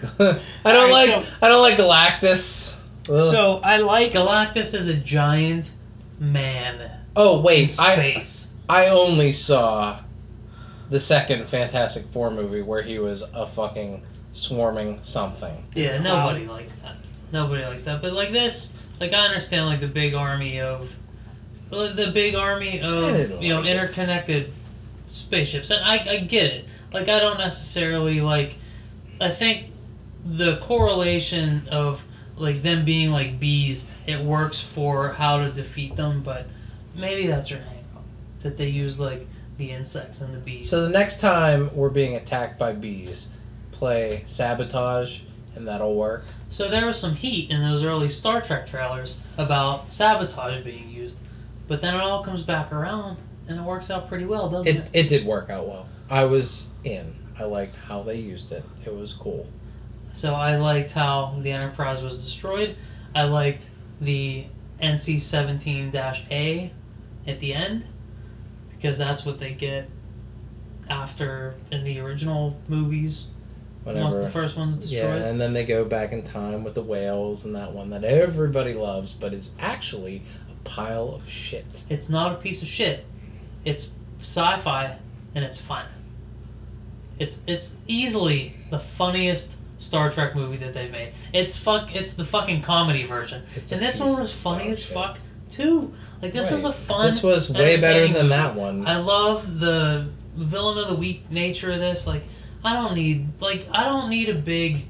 [0.02, 1.08] I don't Alright, like.
[1.10, 2.78] so- I don't like Galactus.
[3.10, 3.20] Ugh.
[3.22, 3.60] so.
[3.64, 5.72] I like Galactus as a giant
[6.18, 8.22] man oh in wait, I.
[8.68, 9.98] I only saw
[10.90, 15.64] the second Fantastic Four movie where he was a fucking swarming something.
[15.74, 16.26] yeah, Cloud.
[16.26, 16.96] nobody likes that.
[17.32, 18.02] Nobody likes that.
[18.02, 20.94] But like this, like I understand like the big army of
[21.70, 23.76] the big army of you know like it.
[23.76, 24.52] interconnected
[25.12, 26.64] spaceships, and I I get it.
[26.92, 28.56] Like I don't necessarily like.
[29.20, 29.66] I think
[30.24, 32.04] the correlation of
[32.36, 36.46] like them being like bees, it works for how to defeat them, but
[36.94, 38.04] maybe that's your hang up.
[38.42, 39.26] That they use like
[39.60, 40.68] the insects and the bees.
[40.68, 43.32] So the next time we're being attacked by bees,
[43.70, 45.20] play sabotage,
[45.54, 46.24] and that'll work.
[46.48, 51.20] So there was some heat in those early Star Trek trailers about sabotage being used,
[51.68, 54.90] but then it all comes back around and it works out pretty well, doesn't it?
[54.92, 55.86] It it did work out well.
[56.08, 57.14] I was in.
[57.38, 58.64] I liked how they used it.
[58.84, 59.46] It was cool.
[60.12, 62.76] So I liked how the Enterprise was destroyed.
[63.14, 63.68] I liked
[64.00, 64.46] the
[64.82, 66.72] NC-17-A
[67.26, 67.86] at the end
[68.80, 69.88] because that's what they get
[70.88, 73.26] after in the original movies
[73.84, 75.20] once the first one's destroyed.
[75.20, 78.04] Yeah, and then they go back in time with the whales and that one that
[78.04, 81.84] everybody loves, but is actually a pile of shit.
[81.88, 83.04] It's not a piece of shit.
[83.64, 84.96] It's sci-fi
[85.34, 85.86] and it's fun.
[87.18, 91.12] It's it's easily the funniest Star Trek movie that they've made.
[91.32, 91.94] It's fuck.
[91.94, 94.94] It's the fucking comedy version, It's and this one was funny as shit.
[94.94, 95.18] fuck
[95.50, 95.92] too.
[96.22, 97.06] Like this was a fun.
[97.06, 98.28] This was way better than movie.
[98.28, 98.86] that one.
[98.86, 102.06] I love the villain of the week nature of this.
[102.06, 102.24] Like,
[102.64, 104.86] I don't need like I don't need a big,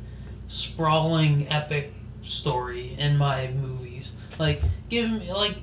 [0.49, 1.93] sprawling epic
[2.23, 4.17] story in my movies.
[4.39, 5.59] Like, give me like,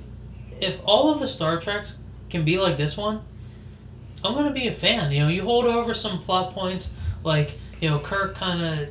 [0.60, 3.22] if all of the Star Treks can be like this one,
[4.24, 5.12] I'm gonna be a fan.
[5.12, 6.94] You know, you hold over some plot points
[7.24, 8.88] like you know Kirk kind of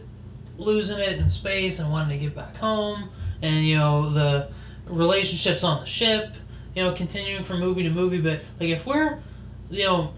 [0.58, 3.10] losing it in space and wanting to get back home,
[3.42, 4.50] and you know the
[4.90, 6.34] relationships on the ship.
[6.76, 9.18] You know, continuing from movie to movie, but like if we're
[9.70, 10.14] you know,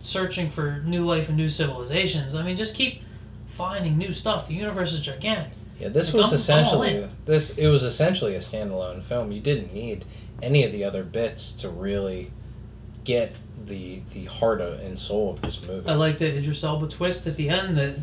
[0.00, 2.34] searching for new life and new civilizations.
[2.34, 3.02] I mean, just keep
[3.48, 4.48] finding new stuff.
[4.48, 5.52] The universe is gigantic.
[5.78, 7.50] Yeah, this Like, was I'm all essentially this.
[7.58, 9.30] It was essentially a standalone film.
[9.32, 10.04] You didn't need
[10.42, 12.30] any of the other bits to really
[13.04, 13.34] get
[13.66, 15.88] the the heart of, and soul of this movie.
[15.88, 17.96] I like the Idris Elba twist at the end that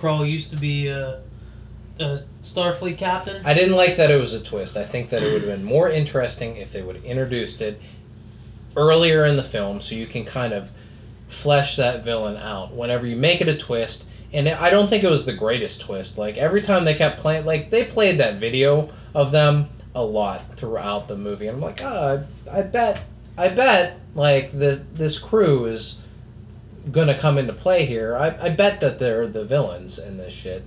[0.00, 1.20] Krall used to be a,
[2.00, 3.44] a Starfleet captain.
[3.44, 4.76] I didn't like that it was a twist.
[4.76, 7.80] I think that it would have been more interesting if they would have introduced it
[8.76, 10.70] earlier in the film so you can kind of
[11.28, 12.74] flesh that villain out.
[12.74, 16.18] Whenever you make it a twist, and I don't think it was the greatest twist.
[16.18, 20.56] Like every time they kept playing, like they played that video of them a lot
[20.56, 23.04] throughout the movie, and I'm like, oh, I, bet,
[23.36, 26.00] I bet, like this this crew is
[26.90, 28.16] gonna come into play here.
[28.16, 30.64] I, I bet that they're the villains in this shit.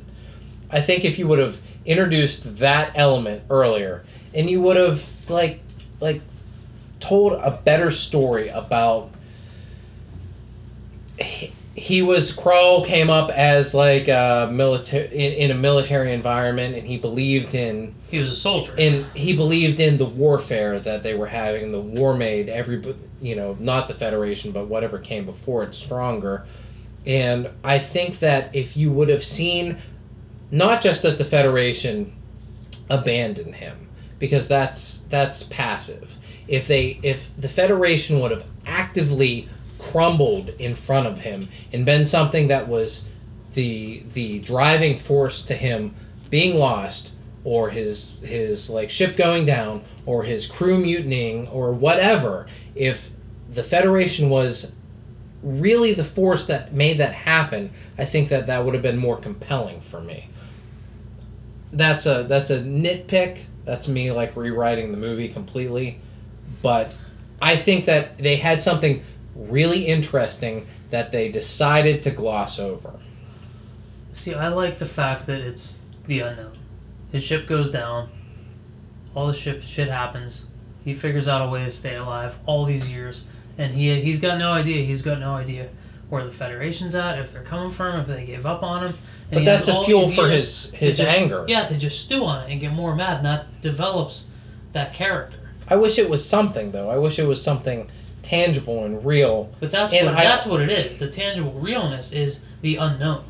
[0.71, 4.03] I think if you would have introduced that element earlier,
[4.33, 5.61] and you would have like
[5.99, 6.21] like
[6.99, 9.11] told a better story about
[11.75, 16.85] he was Krall came up as like a military in, in a military environment, and
[16.85, 18.73] he believed in He was a soldier.
[18.77, 21.71] and he believed in the warfare that they were having.
[21.71, 26.45] The war made every you know not the Federation, but whatever came before it stronger.
[27.05, 29.77] And I think that if you would have seen,
[30.51, 32.13] not just that the Federation
[32.89, 33.87] abandoned him,
[34.19, 36.17] because that's that's passive.
[36.47, 39.47] If they if the Federation would have actively
[39.79, 43.09] crumbled in front of him and been something that was
[43.53, 45.93] the the driving force to him
[46.29, 47.11] being lost
[47.43, 52.45] or his his like ship going down or his crew mutinying or whatever
[52.75, 53.11] if
[53.51, 54.73] the federation was
[55.41, 59.17] really the force that made that happen i think that that would have been more
[59.17, 60.29] compelling for me
[61.71, 65.99] that's a that's a nitpick that's me like rewriting the movie completely
[66.61, 66.97] but
[67.41, 69.03] i think that they had something
[69.35, 72.99] really interesting that they decided to gloss over
[74.13, 76.57] See, I like the fact that it's the unknown.
[77.11, 78.09] His ship goes down.
[79.15, 80.47] All the ship shit happens.
[80.83, 83.25] He figures out a way to stay alive all these years,
[83.57, 84.83] and he he's got no idea.
[84.83, 85.69] He's got no idea
[86.11, 88.97] where the Federation's at, if they're coming for him, if they gave up on him.
[89.31, 91.45] And But that's a fuel for his- his just- anger.
[91.47, 94.27] Yeah, to just stew on it and get more mad, and that develops
[94.73, 95.37] that character.
[95.69, 97.87] i wish it was something though i wish it was something
[98.23, 100.97] tangible and real But that's And what I- that's what it is.
[100.97, 103.23] The tangible realness is the unknown.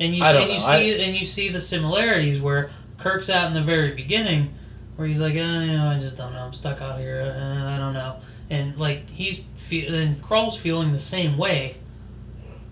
[0.00, 0.64] And you see, and you know.
[0.66, 4.52] I- see, and you see the similarities where Kirk's at in the very beginning,
[4.96, 7.74] where he's like, oh, you know, I just don't know, I'm stuck out here, uh,
[7.74, 8.16] I don't know,
[8.50, 11.76] and like he's fe- and Krall's feeling the same way,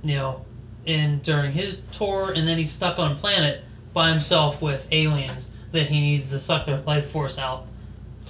[0.02, 0.44] you know,
[0.86, 3.62] and during his tour, and then he's stuck on planet
[3.92, 7.66] by himself with aliens that he needs to suck their life force out,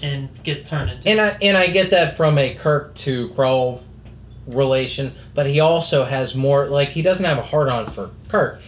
[0.02, 1.08] and gets turned into.
[1.08, 3.82] and i and i get that from a kirk to Krall
[4.48, 8.60] relation but he also has more like he doesn't have a hard on for kirk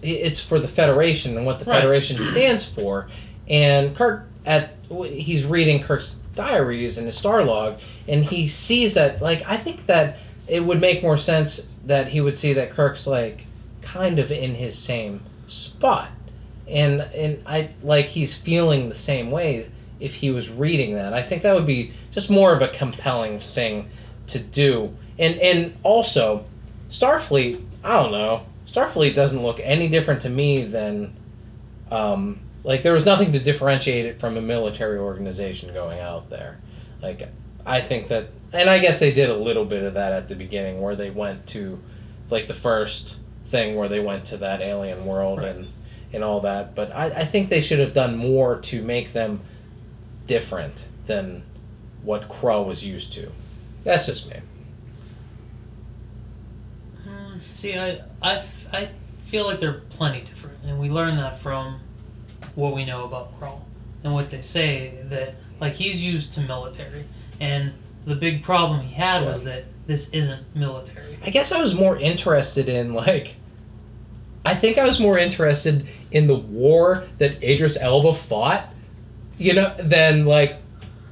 [0.00, 1.80] it's for the federation and what the Right.
[1.80, 3.08] federation stands for
[3.48, 9.20] and kirk at he's reading kirk's diaries and his star log and he sees that
[9.20, 13.06] like i think that it would make more sense that he would see that kirk's
[13.06, 13.46] like
[13.82, 16.10] kind of in his same spot.
[16.68, 21.12] And and i like he's feeling the same way if he was reading that.
[21.12, 23.88] I think that would be just more of a compelling thing
[24.28, 24.94] to do.
[25.18, 26.44] And and also
[26.90, 31.12] starfleet i don't know starfleet doesn't look any different to me than
[31.90, 36.58] um like there was nothing to differentiate it from a military organization going out there.
[37.02, 37.28] Like
[37.66, 40.34] i think that and i guess they did a little bit of that at the
[40.34, 41.78] beginning where they went to
[42.30, 45.48] like the first thing where they went to that alien world Right.
[45.54, 45.68] and
[46.12, 46.74] and all that.
[46.74, 49.40] But I, I think they should have done more to make them
[50.26, 51.42] different than
[52.02, 53.30] what Krall was used to.
[53.84, 54.36] That's just me.
[57.04, 58.88] Hmm, See, I, I, f- I
[59.26, 61.80] feel like they're plenty different, and we learn that from
[62.58, 63.60] what we know about Krall
[64.02, 67.04] and what they say that like he's used to military,
[67.40, 67.72] and
[68.04, 71.18] the big problem he had was that this isn't military.
[71.24, 73.36] I guess I was more interested in like
[74.44, 78.66] I think I was more interested in the war that Idris Elba fought,
[79.36, 80.56] you know, than like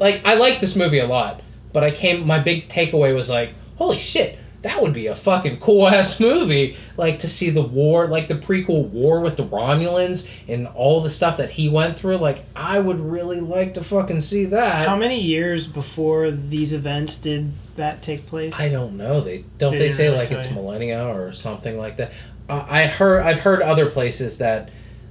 [0.01, 1.43] like I like this movie a lot,
[1.73, 4.37] but I came my big takeaway was like, holy shit,
[4.67, 8.35] that would be a fucking cool ass movie like to see the war, like the
[8.35, 12.81] prequel war with the Romulans and all the stuff that he went through, like I
[12.81, 14.89] would really like to fucking see that.
[14.89, 18.59] How many years before these events did that take place?
[18.59, 19.21] I don't know.
[19.21, 22.13] They don't They they, say like it's millennia or something like that.
[22.49, 24.71] Uh, I heard I've heard other places that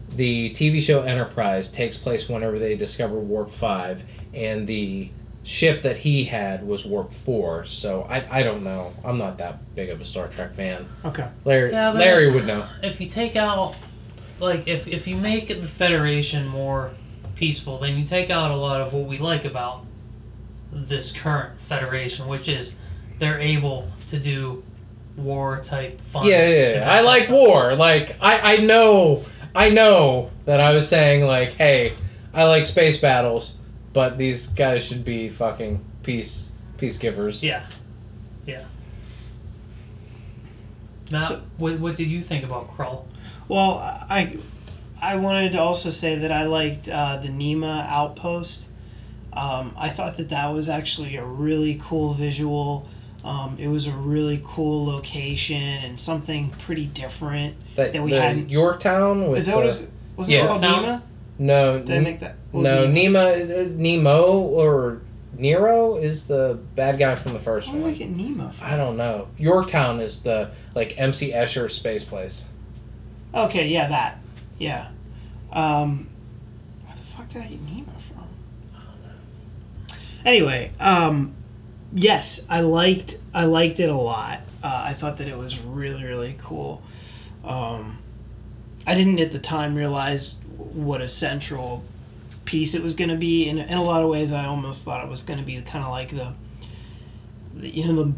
[0.09, 4.03] the TV show Enterprise takes place whenever they discover warp five,
[4.33, 5.11] and the
[5.45, 7.63] ship that he had was warp four.
[7.65, 8.93] So I, I don't know.
[9.05, 10.85] I'm not that big of a Star Trek fan.
[11.05, 11.27] okay.
[11.45, 12.67] Larry Yeah, but- Larry would know.
[12.83, 13.75] If you take out,
[14.39, 16.91] like, if if you make the Federation more
[17.35, 19.85] peaceful, then you take out a lot of what we like about
[20.73, 22.77] this current Federation, which is
[23.19, 24.63] they're able to do
[25.15, 26.25] war type fun.
[26.25, 26.91] Yeah, yeah, yeah.
[26.91, 27.75] I like war.
[27.75, 29.23] Like I, I know
[29.55, 31.93] I know that I was saying like, hey,
[32.33, 33.55] I like space battles,
[33.95, 37.43] but these guys should be fucking peace peace givers.
[37.43, 37.65] Yeah,
[38.45, 38.65] yeah.
[41.09, 43.05] Now, So- what, what did you think about Krall?
[43.47, 43.77] Well,
[44.09, 44.37] I
[45.01, 48.67] I wanted to also say that I liked uh, the Nema outpost.
[49.33, 52.87] Um, I thought that that was actually a really cool visual.
[53.23, 57.55] Um, it was a really cool location and something pretty different.
[57.75, 59.87] That, That we hadn't- Yorktown with Is that what the- it was?
[60.17, 60.43] Was Yeah.
[60.43, 60.83] it called Town?
[60.83, 61.01] Nema?
[61.37, 62.35] no Did I make that?
[62.63, 62.87] No?
[62.87, 65.01] Nemo uh, Nemo or
[65.37, 67.95] Nero is the bad guy from the first Where do I one.
[67.95, 68.67] get Nemo from?
[68.67, 69.27] I don't know.
[69.37, 72.45] Yorktown is the like MC Escher space place.
[73.33, 74.17] Okay, yeah, that.
[74.57, 74.87] Yeah.
[75.51, 76.07] Um,
[76.85, 78.27] where the fuck did I get Nemo from?
[80.25, 81.33] Anyway, um,
[81.93, 84.41] yes, I liked I liked it a lot.
[84.63, 86.81] Uh, I thought that it was really really cool.
[87.43, 87.99] Um,
[88.87, 91.83] I didn't at the time realize what a central
[92.45, 93.49] piece it was going to be.
[93.49, 95.83] In, in a lot of ways, I almost thought it was going to be kind
[95.83, 96.33] of like the,
[97.53, 98.13] the you know the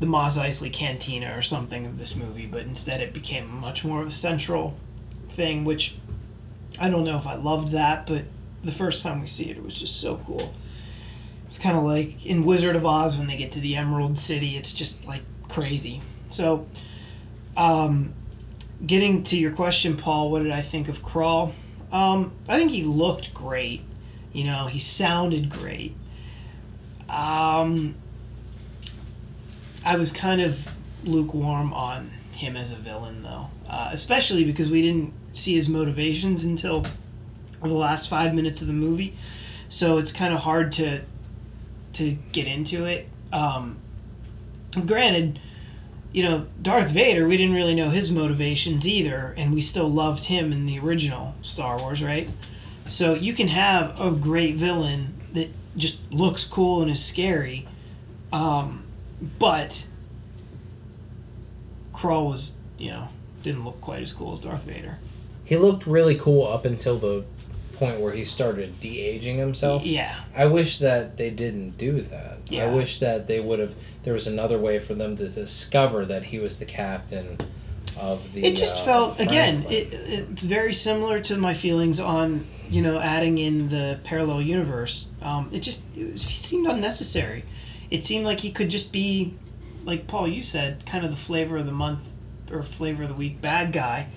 [0.00, 4.00] the Mos Eisley Cantina or something of this movie, but instead it became much more
[4.00, 4.74] of a central
[5.28, 5.96] thing, which
[6.80, 8.24] I don't know if I loved that, but
[8.64, 10.54] the first time we see it, it was just so cool.
[11.46, 14.56] It's kind of like in Wizard of Oz when they get to the Emerald City,
[14.56, 16.00] it's just like crazy.
[16.30, 16.66] So,
[17.56, 18.14] um,
[18.86, 21.52] getting to your question, Paul, what did I think of Krall?
[21.92, 23.82] Um, I think he looked great.
[24.32, 25.94] You know, he sounded great.
[27.08, 27.96] Um,
[29.84, 30.68] I was kind of
[31.04, 36.44] lukewarm on him as a villain, though, uh, especially because we didn't see his motivations
[36.44, 36.86] until
[37.60, 39.14] the last five minutes of the movie.
[39.68, 41.02] So it's kind of hard to
[41.94, 43.08] to get into it.
[43.32, 43.78] Um,
[44.86, 45.40] granted,
[46.12, 50.24] you know, Darth Vader, we didn't really know his motivations either, and we still loved
[50.24, 52.28] him in the original Star Wars, right?
[52.88, 57.68] So you can have a great villain that just looks cool and is scary,
[58.32, 58.84] um,
[59.38, 59.86] but
[61.94, 63.08] Krall was, you know,
[63.42, 64.98] didn't look quite as cool as Darth Vader.
[65.44, 67.24] He looked really cool up until the
[67.80, 69.84] point where he started de-aging himself.
[69.84, 72.38] Yeah, I wish that they didn't do that.
[72.48, 72.66] Yeah.
[72.66, 73.74] I wish that they would have.
[74.04, 77.38] There was another way for them to discover that he was the captain
[77.98, 78.44] of the.
[78.44, 79.64] it just uh, felt again.
[79.68, 85.10] It, it's very similar to my feelings on you know adding in the parallel universe.
[85.22, 87.44] Um, it just it, was, it seemed unnecessary.
[87.90, 89.34] It seemed like he could just be,
[89.84, 92.06] like Paul, you said, kind of the flavor of the month
[92.52, 94.08] or flavor of the week bad guy.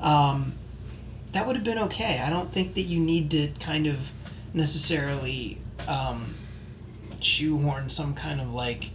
[0.00, 0.54] Um,
[1.36, 2.18] that would have been okay.
[2.18, 4.10] I don't think that you need to kind of
[4.54, 6.34] necessarily um,
[7.20, 8.86] shoehorn some kind of like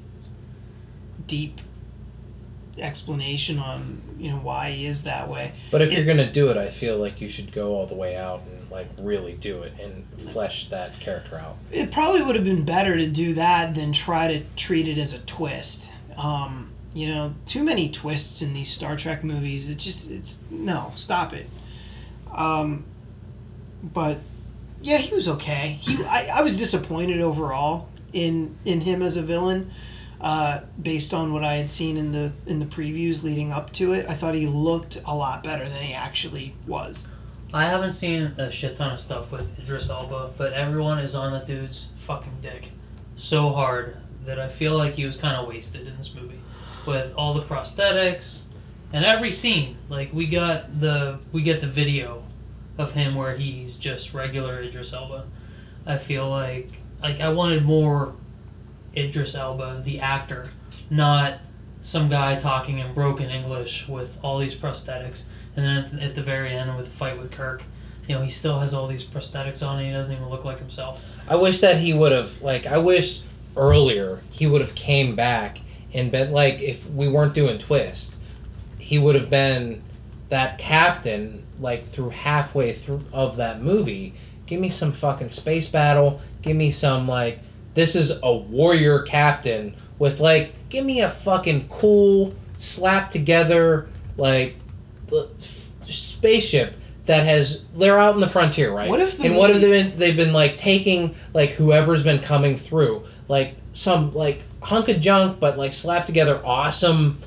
[1.28, 1.62] deep
[2.80, 5.52] explanation on you know why he is that way.
[5.70, 7.94] But if it- you're gonna do it, I feel like you should go all the
[7.94, 11.58] way out and like really do it and flesh that character out.
[11.72, 15.14] It probably would have been better to do that than try to treat it as
[15.14, 15.92] a twist.
[16.18, 19.70] Um, you know, too many twists in these Star Trek movies.
[19.70, 21.48] It just it's no stop it.
[22.34, 22.86] Um,
[23.84, 24.18] but
[24.82, 25.78] yeah, he was okay.
[25.82, 29.72] He I, I was disappointed overall in in him as a villain.
[30.20, 33.94] Uh, based on what I had seen in the in the previews leading up to
[33.94, 37.12] it, I thought he looked a lot better than he actually was.
[37.54, 41.34] I haven't seen a shit ton of stuff with Idris Elba, but everyone is on
[41.34, 42.70] the dude's fucking dick
[43.16, 46.40] so hard that I feel like he was kind of wasted in this movie
[46.86, 48.46] with all the prosthetics
[48.94, 49.78] and every scene.
[49.90, 52.24] Like we got the we get the video
[52.78, 55.26] of him where he's just regular Idris Elba.
[55.86, 56.70] I feel like
[57.02, 58.16] like I wanted more
[58.96, 60.50] Idris Elba, the actor,
[60.90, 61.40] not
[61.82, 65.26] some guy talking in broken English with all these prosthetics,
[65.56, 67.64] and then at the, at the very end with the fight with Kirk,
[68.08, 70.60] you know, he still has all these prosthetics on, and he doesn't even look like
[70.60, 71.04] himself.
[71.28, 73.24] I wish that he would have like I wished
[73.56, 75.60] earlier he would have came back
[75.94, 78.16] and been like if we weren't doing twist,
[78.92, 79.82] he would have been
[80.28, 84.14] that captain like through halfway through of that movie.
[84.46, 86.20] Give me some fucking space battle.
[86.42, 87.40] Give me some like
[87.74, 93.88] this is a warrior captain with like give me a fucking cool slap together
[94.18, 94.58] like
[95.10, 96.76] f- spaceship
[97.06, 99.98] that has they're out in the frontier right What if and what have they been
[99.98, 105.40] they've been like taking like whoever's been coming through like some like hunk of junk
[105.40, 107.20] but like slapped together awesome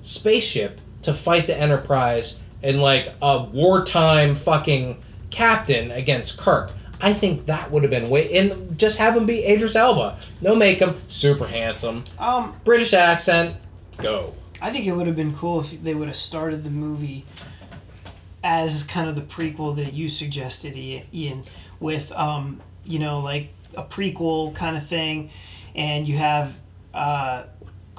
[0.00, 6.72] spaceship to fight the enterprise and like a wartime fucking captain against kirk.
[7.00, 10.18] I think that would have been way and just have him be idris elba.
[10.42, 12.04] No make him super handsome.
[12.18, 13.56] Um, british accent
[13.98, 14.34] go.
[14.60, 17.24] I think it would have been cool if they would have started the movie
[18.42, 21.44] as kind of the prequel that you suggested, Ian,
[21.78, 25.30] with um, you know, like a prequel kind of thing,
[25.74, 26.58] and you have
[26.92, 27.44] uh,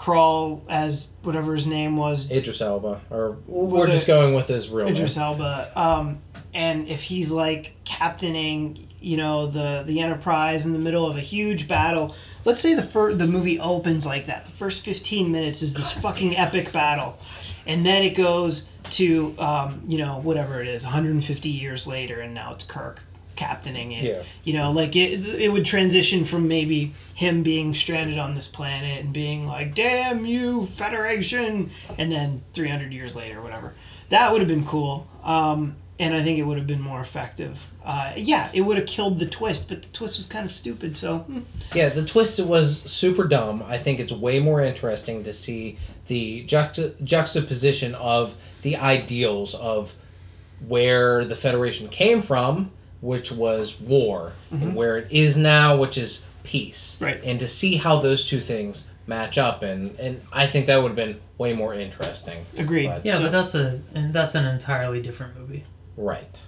[0.02, 4.88] Krall as whatever his name was, idris elba or we're just going with his real
[4.88, 5.72] Idris name Elba.
[5.76, 6.22] Um,
[6.56, 11.22] and if he's like captaining, you know, the the Enterprise in the middle of a
[11.22, 12.16] huge battle.
[12.46, 14.46] Let's say the fir- the movie opens like that.
[14.46, 17.20] The first fifteen minutes is this fucking epic battle,
[17.68, 22.34] and then it goes to um, you know whatever it is, 150 years later, and
[22.34, 23.04] now it's Kirk
[23.42, 24.04] captaining it.
[24.04, 24.24] Yeah.
[24.44, 29.04] You know, like it, it would transition from maybe him being stranded on this planet
[29.04, 33.74] and being like, "Damn you, Federation," and then 300 years later, whatever.
[34.10, 35.08] That would have been cool.
[35.24, 37.70] Um, and I think it would have been more effective.
[37.84, 40.98] Uh, yeah, it would have killed the twist, but the twist was kind of stupid.
[40.98, 41.40] So hmm.
[41.74, 43.64] Yeah, the twist was super dumb.
[43.66, 45.78] I think it's way more interesting to see
[46.08, 49.96] the juxta- juxtaposition of the ideals of
[50.68, 52.72] where the Federation came from,
[53.02, 56.96] which was war, and where it is now, which is peace.
[56.96, 57.06] Mm-hmm.
[57.06, 57.24] Right.
[57.24, 60.90] And to see how those two things match up, and, and I think that would
[60.90, 62.46] have been way more interesting.
[62.60, 62.88] Agreed.
[62.88, 65.64] But- Yeah, So- but that's a and that's an entirely different movie.
[65.98, 66.42] Right.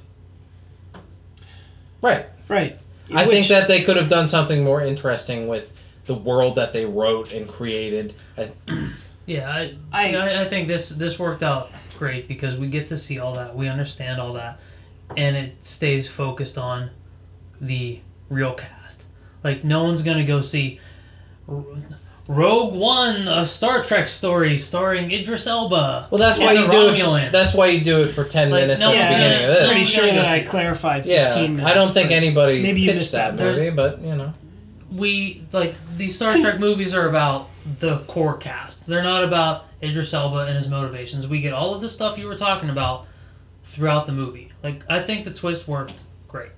[2.01, 2.26] Right.
[2.47, 2.78] right.
[3.14, 5.74] I Which- think that they could have done something more interesting with
[6.06, 8.14] the world that they wrote and created.
[8.38, 8.51] I,
[9.26, 12.97] Yeah, I, I- I I think this this worked out great because we get to
[12.97, 14.60] see all that, we understand all that,
[15.18, 16.89] and it stays focused on
[17.61, 17.99] the
[18.30, 19.03] real cast.
[19.43, 20.80] Like no one's gonna go see
[22.26, 26.07] Rogue One, a Star Trek story starring Idris Elba.
[26.09, 27.32] well, that's why the you do it.
[27.34, 29.68] That's why you do it for ten Like, minutes no at the beginning of this.
[29.70, 31.66] pretty sure that I clarified 15 yeah, minutes.
[31.70, 33.43] I don't think but- anybody maybe you pitched missed that that.
[33.43, 34.34] There's- movie, but you know,
[34.89, 37.49] we like these Star Trek movies are about
[37.80, 38.88] the core cast.
[38.88, 41.28] They're not about Idris Elba and his motivations.
[41.28, 43.05] We get all of the stuff you were talking about
[43.66, 44.53] throughout the movie.
[44.64, 46.51] Like I think the twist worked great.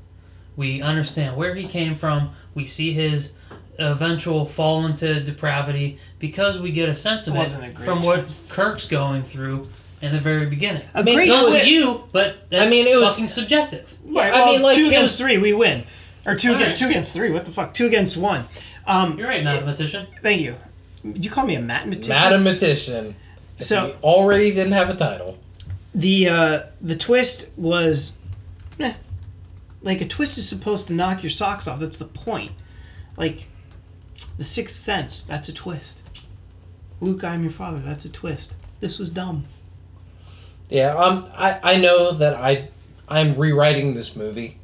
[0.55, 2.31] We understand where he came from.
[2.53, 3.33] We see his
[3.77, 8.25] eventual fall into depravity because we get a sense of it Wasn't a from what.
[8.49, 9.67] Kirk's going through
[10.01, 10.83] in the very beginning.
[10.93, 13.97] A mean, great Not twist- you, but that's mean, it was- fucking subjective.
[14.05, 15.83] Right, I well, mean, like, two against was- three, we win,
[16.25, 16.77] or two against right.
[16.77, 17.31] two against three.
[17.31, 17.73] What the fuck?
[17.73, 18.45] Two against one.
[18.87, 20.07] Um, You're right, mathematician.
[20.21, 20.55] thank you.
[21.03, 22.09] Did you call me a mathematician?
[22.09, 23.15] mathematician.
[23.59, 25.37] So- already didn't have a title.
[25.95, 28.19] The uh, the twist was,
[28.79, 28.93] eh,
[29.81, 31.79] like a twist is supposed to knock your socks off.
[31.79, 32.51] That's the point.
[33.15, 33.47] Like,
[34.37, 35.23] the Sixth Sense.
[35.23, 36.03] That's a twist.
[36.99, 37.79] Luke, I'm your father.
[37.79, 38.55] That's a twist.
[38.81, 39.45] This was dumb.
[40.69, 42.69] Yeah, um, I, I know that I
[43.07, 44.57] I'm rewriting this movie,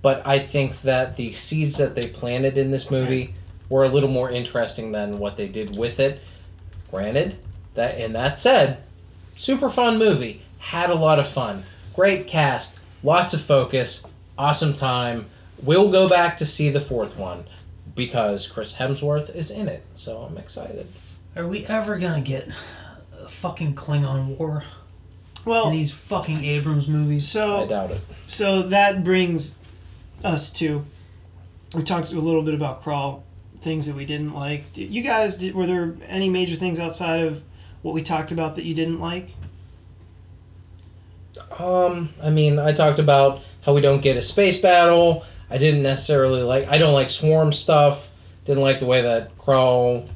[0.00, 3.34] but I think that the seeds that they planted in this movie
[3.68, 6.20] were a little more interesting than what they did with it.
[6.90, 7.36] Granted,
[7.74, 8.82] that and that said,
[9.36, 10.42] super fun movie.
[10.60, 11.64] Had a lot of fun.
[11.94, 14.06] Great cast, lots of focus,
[14.38, 15.26] awesome time.
[15.62, 17.44] We'll go back to see the fourth one
[17.94, 20.86] because Chris Hemsworth is in it, so I'm excited.
[21.36, 22.48] Are we ever gonna get
[23.18, 24.64] a fucking Klingon war
[25.44, 27.28] in Well, these fucking Abrams movies?
[27.28, 28.00] So I doubt it.
[28.26, 29.58] so that brings
[30.24, 30.84] us to.
[31.74, 33.22] We talked a little bit about Krall
[33.60, 34.64] things that we didn't like.
[34.76, 37.42] You guys did, were there any major things outside of
[37.82, 39.30] what we talked about that you didn't like?
[41.58, 45.24] Um, I mean, I talked about how we don't get a space battle.
[45.50, 46.68] I didn't necessarily like.
[46.68, 48.10] I don't like swarm stuff.
[48.44, 50.08] Didn't like the way that Krall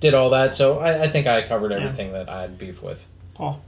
[0.00, 0.56] did all that.
[0.56, 1.78] So I, I think I covered Yeah.
[1.78, 3.06] everything that I had beef with.
[3.34, 3.62] Paul.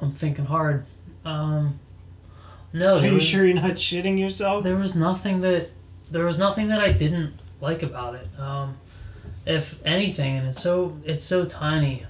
[0.00, 0.84] I'm thinking hard.
[1.24, 1.78] Um,
[2.72, 4.62] no, Are you was, sure you're not shitting yourself?
[4.64, 5.70] there was nothing that
[6.10, 8.28] there was nothing that I didn't like about it.
[8.38, 8.76] Um,
[9.46, 12.04] if anything, and it's so it's so tiny.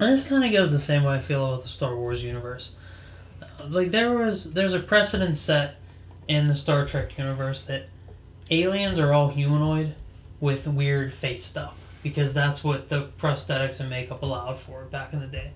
[0.00, 2.76] And this kind of goes the same way I feel about the Star Wars universe.
[3.68, 5.76] Like there was there's a precedent set
[6.26, 7.88] in the Star Trek universe that
[8.50, 9.94] aliens are all humanoid
[10.40, 15.20] with weird face stuff because that's what the prosthetics and makeup allowed for back in
[15.20, 15.52] the day.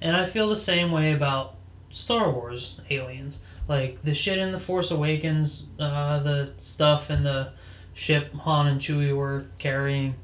[0.00, 1.56] And I feel the same way about
[1.90, 3.42] Star Wars aliens.
[3.68, 7.52] Like the shit in the Force Awakens, uh, the stuff in the
[7.94, 10.14] ship Han and Chewie were carrying.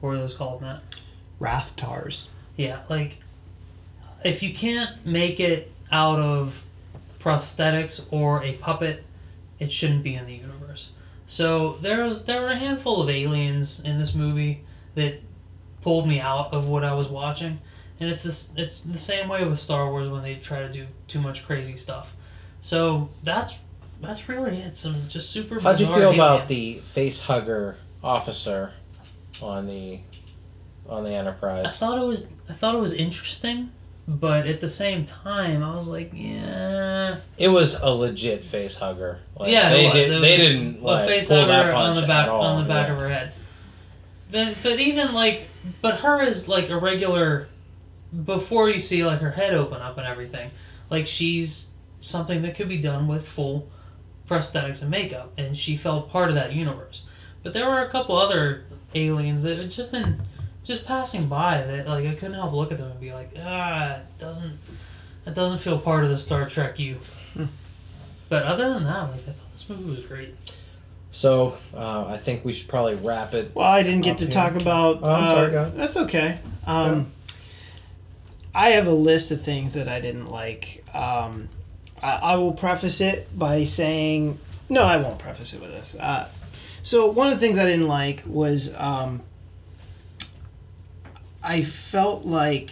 [0.00, 0.82] What were those called, Matt?
[1.40, 2.28] Rathtars.
[2.56, 3.18] Yeah, like
[4.24, 6.62] if you can't make it out of
[7.18, 9.04] prosthetics or a puppet,
[9.58, 10.92] it shouldn't be in the universe.
[11.26, 14.62] So there was there were a handful of aliens in this movie
[14.94, 15.20] that
[15.82, 17.58] pulled me out of what I was watching,
[18.00, 20.86] and it's this it's the same way with Star Wars when they try to do
[21.08, 22.14] too much crazy stuff.
[22.60, 23.54] So that's
[24.00, 24.76] that's really it.
[24.76, 25.60] Some just super.
[25.60, 28.72] How'd you feel about the face hugger officer
[29.42, 30.00] on the
[30.88, 31.66] on the Enterprise.
[31.66, 33.70] I thought it was I thought it was interesting,
[34.08, 37.16] but at the same time, I was like, yeah.
[37.38, 39.20] It was a legit face hugger.
[39.36, 39.94] Like, yeah, they was.
[39.94, 40.16] did.
[40.16, 42.42] It they was didn't like face pull that hugger punch on the back at all.
[42.42, 42.92] on the back yeah.
[42.94, 43.34] of her head.
[44.30, 45.48] But but even like,
[45.82, 47.48] but her is like a regular.
[48.24, 50.50] Before you see like her head open up and everything,
[50.88, 53.68] like she's something that could be done with full
[54.28, 57.04] prosthetics and makeup, and she felt part of that universe.
[57.42, 58.64] But there were a couple other
[58.94, 60.22] aliens that had just been
[60.66, 63.96] just passing by that like I couldn't help look at them and be like, ah,
[63.96, 64.58] it doesn't
[65.24, 66.98] That doesn't feel part of the Star Trek you.
[68.28, 70.34] But other than that, like I thought this movie was great.
[71.12, 73.52] So uh, I think we should probably wrap it.
[73.54, 74.32] Well, I didn't get to here.
[74.32, 74.98] talk about.
[75.02, 75.76] Oh, I'm uh, sorry, go ahead.
[75.76, 76.38] That's okay.
[76.66, 77.12] Um,
[78.54, 80.84] I have a list of things that I didn't like.
[80.92, 81.48] Um,
[82.02, 84.38] I, I will preface it by saying
[84.68, 84.82] no.
[84.82, 85.94] I won't preface it with this.
[85.94, 86.28] Uh,
[86.82, 89.22] so one of the things I didn't like was um,
[91.46, 92.70] I felt like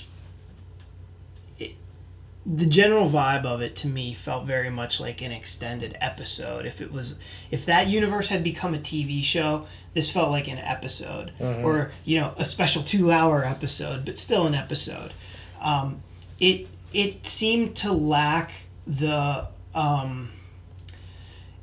[1.60, 1.76] it,
[2.44, 6.66] the general vibe of it to me felt very much like an extended episode.
[6.66, 7.20] If it was,
[7.52, 11.30] if that universe had become a TV show, this felt like an episode,
[11.64, 15.12] or you know, a special two-hour episode, but still an episode.
[15.62, 16.02] Um,
[16.40, 18.50] it it seemed to lack
[18.86, 19.48] the.
[19.74, 20.30] Um,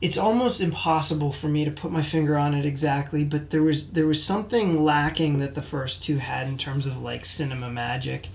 [0.01, 3.91] it's almost impossible for me to put my finger on it exactly, but there was
[3.91, 8.29] there was something lacking that the first two had in terms of like cinema magic.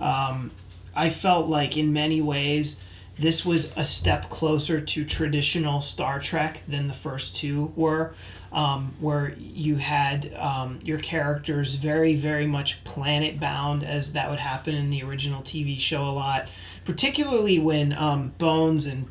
[0.00, 0.50] Um,
[0.96, 2.82] I felt like in many ways
[3.18, 8.14] this was a step closer to traditional Star Trek than the first two were,
[8.50, 14.38] um, where you had um, your characters very very much planet bound as that would
[14.38, 16.48] happen in the original TV show a lot,
[16.86, 19.06] particularly when um, Bones and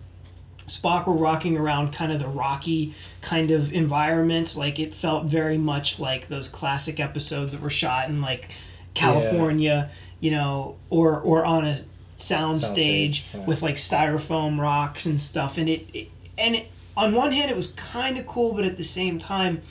[0.72, 4.58] Spock were rocking around kind of the rocky kind of environments.
[4.58, 8.50] Like it felt very much like those classic episodes that were shot in like
[8.94, 9.90] California,
[10.22, 11.78] you know, or or on a
[12.16, 13.46] sound Soundstage, stage yeah.
[13.46, 15.58] with like styrofoam rocks and stuff.
[15.58, 16.08] And it, it
[16.38, 19.62] and it, on one hand it was kind of cool, but at the same time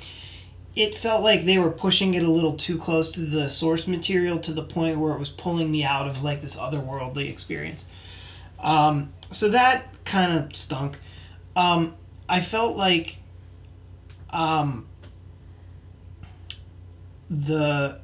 [0.77, 4.39] it felt like they were pushing it a little too close to the source material
[4.39, 7.87] to the point where it was pulling me out of like this otherworldly experience.
[8.61, 10.99] Um, so that kind of stunk.
[11.57, 11.95] Um,
[12.29, 13.19] I felt like
[14.31, 14.87] um,
[17.29, 18.01] the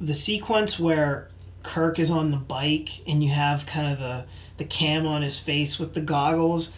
[0.00, 1.30] the sequence where
[1.62, 5.38] Kirk is on the bike and you have kind of the the cam on his
[5.38, 6.72] face with the goggles.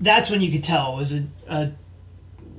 [0.00, 1.72] That's when you could tell it was a, a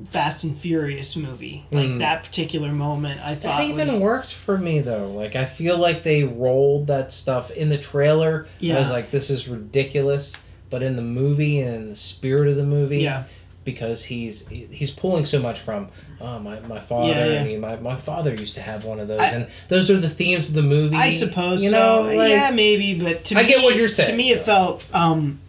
[0.09, 1.65] Fast and Furious movie.
[1.71, 1.99] Like Mm.
[1.99, 5.09] that particular moment, I thought That even was worked for me though.
[5.11, 8.47] Like I feel like they rolled that stuff in the trailer.
[8.59, 8.77] Yeah.
[8.77, 10.35] I was like, this is ridiculous.
[10.69, 13.23] But in the movie and the spirit of the movie, yeah.
[13.63, 15.89] because he's he's pulling so much from
[16.19, 17.11] oh my, my father.
[17.11, 17.41] Yeah, yeah.
[17.41, 19.97] I mean, my, my father used to have one of those, I- and those are
[19.97, 20.95] the themes of the movie.
[20.95, 22.03] I suppose you so.
[22.07, 24.39] know, like, yeah, maybe, but to I me, get what you're saying, To me, it
[24.41, 25.39] felt um,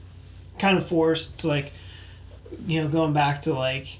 [0.59, 1.45] kind of forced.
[1.45, 1.73] Like,
[2.67, 3.99] you know, going back to like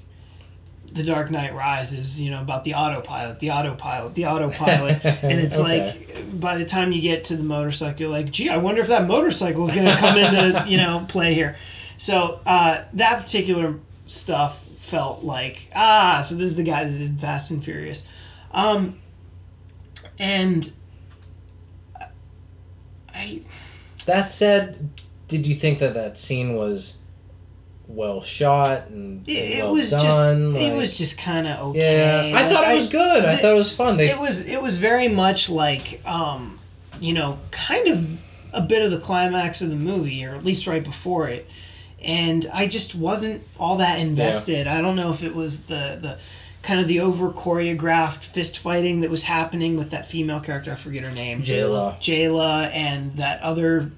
[0.95, 5.59] the Dark Knight Rises, you know, about the autopilot, the autopilot, the autopilot, and it's
[5.59, 5.87] Okay.
[5.89, 8.87] like by the time you get to the motorcycle, you're like, gee, I wonder if
[8.87, 11.57] that motorcycle is going to come into you know play here.
[11.97, 13.75] So uh, that particular
[14.07, 18.07] stuff felt like ah, so this is the guy that did Fast and Furious,
[18.51, 18.97] um,
[20.17, 20.71] and
[23.13, 23.41] I
[24.05, 24.89] That said,
[25.27, 26.99] did you think that that scene was
[27.87, 30.01] well shot and, it, and it well was done?
[30.01, 32.29] just Like- it was just kind of okay.
[32.31, 32.37] yeah.
[32.37, 33.25] I Like, thought it was good.
[33.25, 33.97] I, it- thought it was fun.
[33.97, 36.59] They it was it was very much like um,
[36.99, 38.07] you know kind of
[38.53, 41.45] a bit of the climax of the movie or at least right before it
[42.01, 46.17] and i just wasn't all that invested i don't know if it was the the
[46.61, 50.75] kind of the over choreographed fist fighting that was happening with that female character i
[50.75, 51.97] forget her name Jaylah.
[51.99, 53.91] Jaylah and that other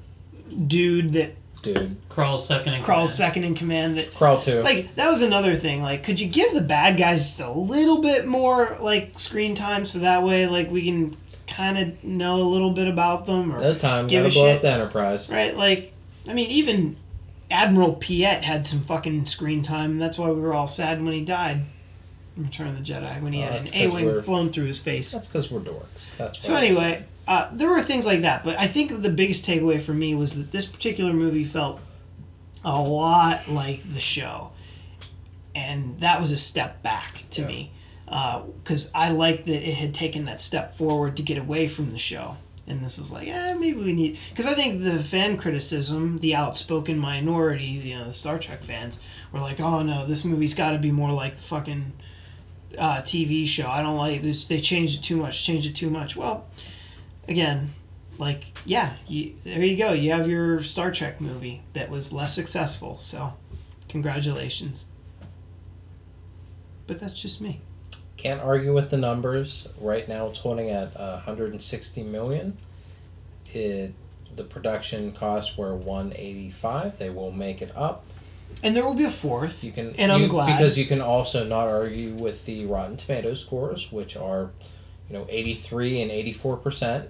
[0.66, 1.36] dude that
[1.74, 3.10] dude Krall's second in Krall's command.
[3.10, 4.62] second in command that Krall too.
[4.62, 8.02] like that was another thing like could you give the bad guys just a little
[8.02, 11.16] bit more like screen time so that way like we can
[11.48, 14.08] kind of know a little bit about them or no time.
[14.08, 14.56] give Gotta a blow shit.
[14.58, 15.30] up the Enterprise.
[15.32, 15.94] right like
[16.28, 16.98] i mean even
[17.50, 21.22] admiral Piett had some fucking screen time that's why we were all sad when he
[21.24, 21.62] died
[22.36, 25.12] in return of the jedi when he Oh, had an a-wing flown through his face
[25.14, 26.18] That's because we're dorks.
[26.18, 29.10] That's so why I anyway, uh, there were things like that, but I think the
[29.10, 31.80] biggest takeaway for me was that this particular movie felt
[32.64, 34.52] a lot like the show,
[35.56, 37.48] and that was a step back to Yeah.
[37.48, 37.72] me
[38.64, 41.98] because I liked that it had taken that step forward to get away from the
[41.98, 42.38] show.
[42.66, 46.36] And this was like, eh, maybe we need because I think the fan criticism, the
[46.36, 49.02] outspoken minority, you know, the Star Trek fans
[49.32, 51.94] were like, oh no, this movie's got to be more like the fucking
[52.78, 53.68] uh, TV show.
[53.70, 54.44] I don't like this.
[54.46, 55.46] They changed it too much.
[55.46, 56.18] Changed it too much.
[56.18, 56.46] Well,
[57.28, 57.74] again,
[58.18, 59.94] like yeah, you, there you go.
[59.94, 62.98] You have your Star Trek movie that was less successful.
[63.00, 63.34] So,
[63.90, 64.86] congratulations.
[66.88, 67.62] But that's just me.
[68.16, 69.72] Can't argue with the numbers.
[69.80, 72.58] Right now, it's holding at uh, 160 million.
[73.54, 73.94] It
[74.36, 76.98] the production costs were 185.
[77.00, 78.06] They will make it up.
[78.64, 79.64] And there will be a fourth.
[79.64, 80.58] You can And I'm glad.
[80.58, 84.52] because you can also not argue with the Rotten Tomato scores, which are,
[85.10, 87.10] you know, 83 and 84 percent,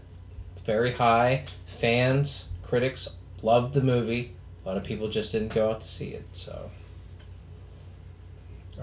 [0.68, 1.46] very high.
[1.66, 4.34] Fans, critics loved the movie.
[4.64, 6.26] A lot of people just didn't go out to see it.
[6.34, 6.70] So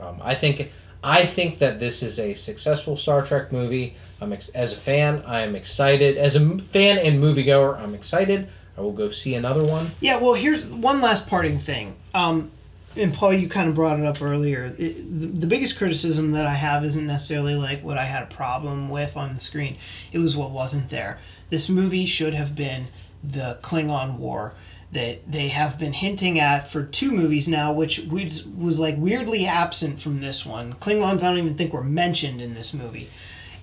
[0.00, 0.72] um, I think
[1.04, 3.94] I think that this is a successful Star Trek movie.
[4.20, 6.16] I'm ex- as a fan, I'm excited.
[6.16, 8.48] As a fan and moviegoer, I'm excited.
[8.76, 9.90] I will go see another one.
[10.00, 11.94] Yeah, well, here's one last parting thing.
[12.14, 12.50] Um,
[12.96, 14.74] and Paul, you kind of brought it up earlier.
[14.78, 18.34] It, the, the biggest criticism that I have isn't necessarily like what I had a
[18.34, 19.76] problem with on the screen.
[20.12, 21.18] It was what wasn't there.
[21.50, 22.88] This movie should have been
[23.22, 24.54] the Klingon War
[24.92, 29.44] that they have been hinting at for two movies now, which was, was like weirdly
[29.44, 30.72] absent from this one.
[30.74, 33.10] Klingons, I don't even think were mentioned in this movie.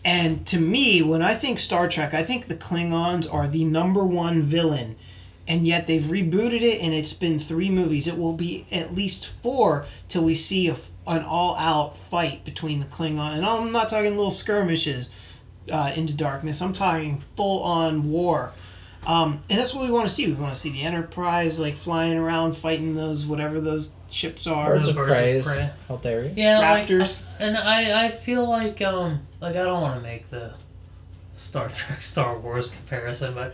[0.04, 4.04] And to me, when I think Star Trek, I think the Klingons are the number
[4.04, 4.98] one villain.
[5.52, 8.08] And yet they've rebooted it, and it's been three movies.
[8.08, 12.80] It will be at least four till we see a, an all out fight between
[12.80, 13.36] the Klingon.
[13.36, 15.14] And I'm not talking little skirmishes
[15.70, 18.54] uh, into darkness, I'm talking full on war.
[19.06, 20.28] Um, and that's what we want to see.
[20.28, 24.68] We want to see the Enterprise like flying around, fighting those whatever those ships are.
[24.76, 25.42] Birds of Birds of Prey.
[25.44, 25.70] Prey.
[25.88, 26.34] How dare you?
[26.36, 27.26] Yeah, Raptors.
[27.26, 30.54] like, I- and I, I feel like um like I don't want to make the
[31.36, 33.54] Star Trek Star Wars comparison, but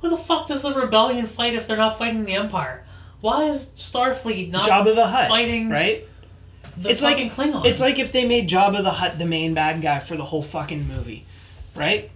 [0.00, 2.84] who the fuck does the rebellion fight if they're not fighting the Empire?
[3.20, 6.06] Why is Starfleet not Jabba the Hutt, fighting right?
[6.76, 7.64] the It's like- Klingons?
[7.66, 10.42] It's like if they made Jabba the Hutt the main bad guy for the whole
[10.42, 11.24] fucking movie,
[11.74, 12.10] right?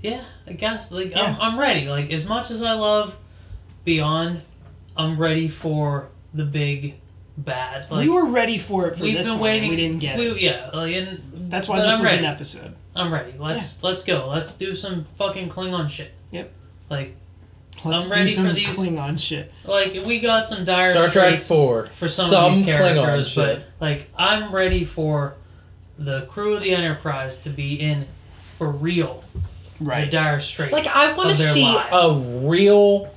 [0.00, 1.36] yeah, I guess like Yeah.
[1.40, 1.88] I'm, I'm ready.
[1.88, 3.16] Like as much as I love
[3.84, 4.42] Beyond,
[4.96, 6.94] I'm ready for the big
[7.38, 7.90] bad.
[7.90, 9.42] Like we were ready for it for we've this been one.
[9.50, 9.70] waiting.
[9.70, 10.40] We didn't get we, it.
[10.40, 11.20] Yeah, like and
[11.50, 12.24] That's why this I'm was ready.
[12.26, 12.74] an episode.
[12.94, 13.34] I'm ready.
[13.38, 14.26] Let's let's go.
[14.28, 16.12] Let's do some fucking Klingon shit.
[16.92, 17.00] Yep.
[17.00, 17.16] Like
[17.84, 19.52] Let's I'm ready do some for these- Klingon shit.
[19.64, 21.86] like we got some dire Star Trek straits Four.
[21.96, 23.66] for some, of these Klingon characters, but shit.
[23.80, 25.34] like I'm ready for
[25.98, 28.06] the crew of the Enterprise to be in
[28.58, 29.24] for real
[29.78, 30.10] the Right.
[30.10, 30.72] dire straits.
[30.72, 31.88] Like I want to see lives.
[31.92, 33.12] a real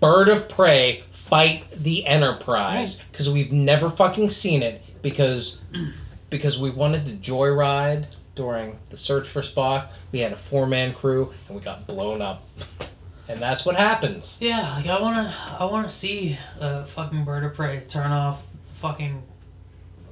[0.00, 5.62] bird of prey fight the Enterprise because we've never fucking seen it because
[6.30, 9.86] because we wanted to joyride during the search for Spock.
[10.10, 12.42] We had a four man crew and we got blown up,
[13.32, 14.38] and that's what happens.
[14.40, 18.44] Yeah, like I wanna I wanna see a fucking bird of prey turn off
[18.74, 19.22] fucking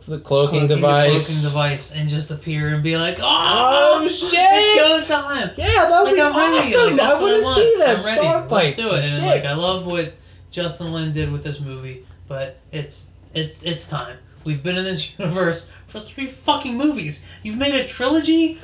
[0.06, 1.26] The cloaking, Cloaking device.
[1.26, 4.32] cloaking device and just appear and be like, oh, Oh shit!
[4.32, 5.50] it's go time.
[5.56, 6.96] Yeah, that would Like be I'm awesome.
[6.96, 9.04] Like, I want to see that I'm star Let's do it.
[9.04, 9.22] And Shit.
[9.24, 10.14] like I love what
[10.50, 14.16] Justin Lin did with this movie, but it's it's it's time.
[14.44, 17.26] We've been in this universe for three fucking movies.
[17.42, 18.58] You've made a trilogy,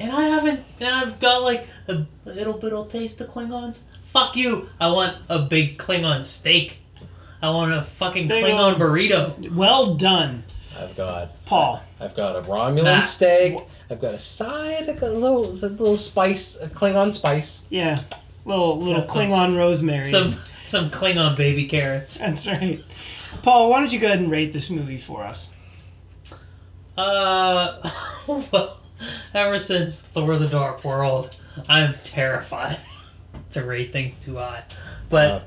[0.00, 0.64] and I haven't.
[0.80, 3.82] And I've got like a little bit of taste of Klingons.
[4.06, 4.68] Fuck you.
[4.80, 6.78] I want a big Klingon steak.
[7.42, 9.54] I want a fucking Big Klingon ol' burrito.
[9.54, 10.44] Well done,
[10.78, 11.82] I've got Paul.
[11.98, 13.04] I've got a Romulan Matt.
[13.04, 13.58] steak.
[13.88, 17.66] I've got a side, a little, a little spice, a Klingon spice.
[17.70, 17.96] Yeah.
[18.44, 20.04] Little little That's some- Klingon rosemary.
[20.06, 22.18] Some some Klingon baby carrots.
[22.18, 22.82] That's right.
[23.42, 25.54] Paul, why don't you go ahead and rate this movie for us?
[26.96, 27.90] Uh,
[28.26, 28.76] well,
[29.34, 31.34] ever since Thor: The Dark World,
[31.68, 32.78] I'm terrified
[33.50, 34.64] to rate things too high.
[35.08, 35.40] But Uh.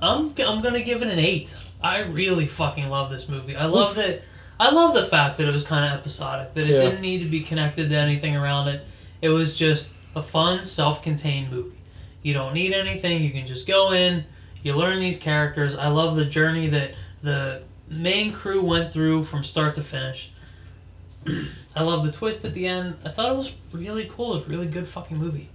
[0.00, 1.56] I'm I'm gonna give it an eight.
[1.82, 3.56] I really fucking love this movie.
[3.56, 4.22] I love that.
[4.60, 6.52] I love the fact that it was kind of episodic.
[6.54, 6.82] That it Yeah.
[6.82, 8.84] didn't need to be connected to anything around it.
[9.22, 11.76] It was just a fun, self-contained movie.
[12.22, 13.22] You don't need anything.
[13.22, 14.24] You can just go in.
[14.62, 15.76] You learn these characters.
[15.76, 20.32] I love the journey that the main crew went through from start to finish.
[21.78, 22.96] I love the twist at the end.
[23.04, 24.32] I thought it was really cool.
[24.32, 25.48] It was a really good fucking movie.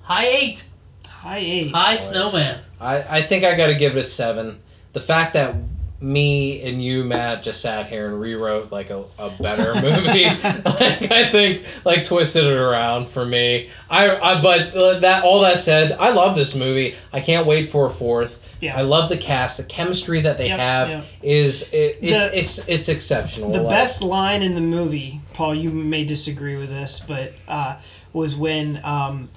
[0.00, 0.68] High eight.
[1.06, 1.70] High eight.
[1.70, 2.60] High snowman.
[2.80, 4.60] I, I think I got to give it a seven.
[4.94, 5.54] The fact that
[6.00, 11.10] me and you, Matt, just sat here and rewrote like a, a better movie, like
[11.10, 13.70] I think like twisted it around for me.
[13.90, 16.96] I, I but uh, that all that said, I love this movie.
[17.12, 18.42] I can't wait for a fourth.
[18.60, 18.76] Yeah.
[18.76, 19.58] I love the cast.
[19.58, 21.04] The chemistry that they Yep, have yep.
[21.22, 23.50] is it, it's, The- it's it's exceptional.
[23.52, 27.76] The Like, best line in the movie, Paul, you may disagree with this, but uh,
[28.14, 29.28] was when um,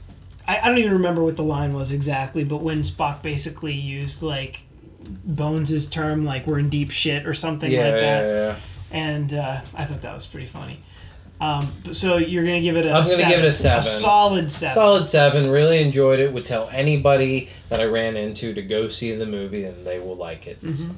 [0.48, 4.22] I, I don't even remember what the line was exactly, but when Spock basically used
[4.24, 4.62] like
[5.26, 8.56] Bones's term, like we're in deep shit or something yeah, like yeah, that, yeah.
[8.92, 10.80] and uh, I thought that was pretty funny.
[11.42, 13.80] Um, so you're gonna give it a I'm gonna give it a seven.
[13.80, 14.74] a solid seven.
[14.76, 15.50] Solid seven.
[15.50, 16.34] Really enjoyed it.
[16.34, 20.18] Would tell anybody that I ran into to go see the movie, and they will
[20.18, 20.62] like it.
[20.62, 20.92] Mm-hmm.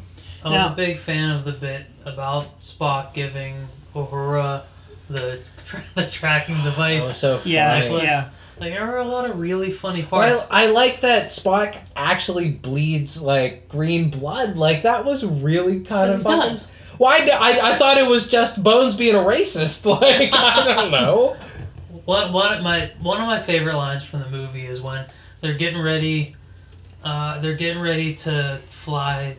[0.44, 4.64] I was Now- a big fan of the bit about Spock giving Uhura
[5.10, 5.40] the
[5.96, 7.18] the tracking That was device.
[7.18, 7.54] so funny.
[7.54, 8.04] Yeah, Nicholas.
[8.04, 8.30] yeah.
[8.60, 10.12] Like there were a lot of really funny parts.
[10.32, 10.48] Well, parts.
[10.52, 14.56] I like that Spock actually bleeds like green blood.
[14.56, 16.50] Like that was really kind of it fucking.
[16.50, 16.72] does.
[17.02, 17.26] Why?
[17.26, 19.86] d- I, I thought it was just Bones being a racist.
[20.02, 21.36] Like I don't know.
[22.06, 25.06] One one of my one of my favorite lines from the movie is when
[25.40, 26.36] they're getting ready.
[27.04, 29.36] Uh, they're getting ready to fly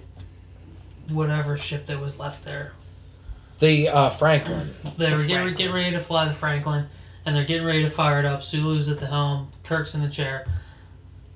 [1.08, 2.72] whatever ship that was left there.
[3.60, 4.74] The uh, Franklin.
[4.98, 6.86] They The were getting, getting ready to fly the Franklin,
[7.24, 8.42] and they're getting ready to fire it up.
[8.42, 10.48] Sulu's at the helm, Kirk's in the chair,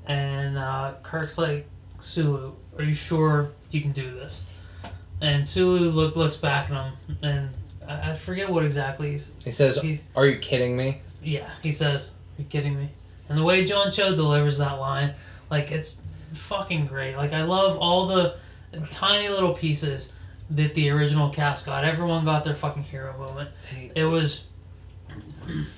[0.08, 1.68] and uh, Kirk's like,
[2.00, 4.44] Sulu, are you sure you can do this?
[5.20, 7.50] And Sulu look, looks back at him, and
[7.88, 9.32] I, I forget what exactly he's.
[9.44, 12.90] He says, He's, "Are you kidding me?" yeah, he says, "Are you kidding me?"
[13.28, 15.14] And the way John Cho delivers that line,
[15.50, 16.02] like it's
[16.34, 17.16] fucking great.
[17.16, 18.36] Like I love all the
[18.90, 20.12] tiny little pieces
[20.50, 21.84] that the original cast got.
[21.84, 23.48] Everyone got their fucking hero moment.
[23.96, 24.46] It was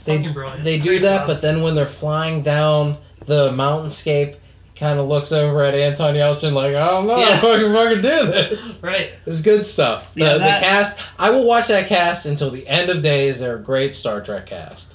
[0.05, 0.65] They brilliant.
[0.65, 1.27] they do Great that, job.
[1.29, 4.37] but then when they're flying down the mountainscape,
[4.79, 7.37] kind of looks over at Anton Yelchin like, "I don't know, Yeah.
[7.39, 9.11] if I can fucking do this." right.
[9.27, 10.15] It's good stuff.
[10.15, 13.41] The, Yeah, that- the cast, I will watch that cast until the end of days.
[13.41, 14.95] They're a great Star Trek cast.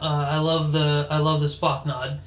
[0.00, 2.20] Uh, I love the I love the Spock nod.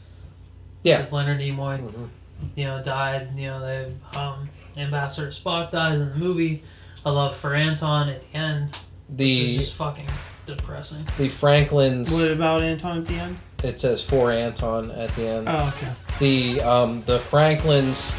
[0.83, 0.97] Yeah.
[0.97, 2.07] Because Leonard Nimoy, Mhm.
[2.55, 3.29] you know, died.
[3.37, 6.63] You know, they um, Ambassador Spock dies in the movie.
[7.05, 8.69] I love for Anton at the end.
[8.69, 8.79] It's
[9.09, 10.07] The just fucking
[10.45, 11.05] depressing.
[11.17, 12.11] the Franklins.
[12.11, 13.37] What about Anton at the end?
[13.63, 15.47] It says for Anton at the end.
[15.47, 15.91] Oh, okay.
[16.19, 18.13] The um, the Franklin's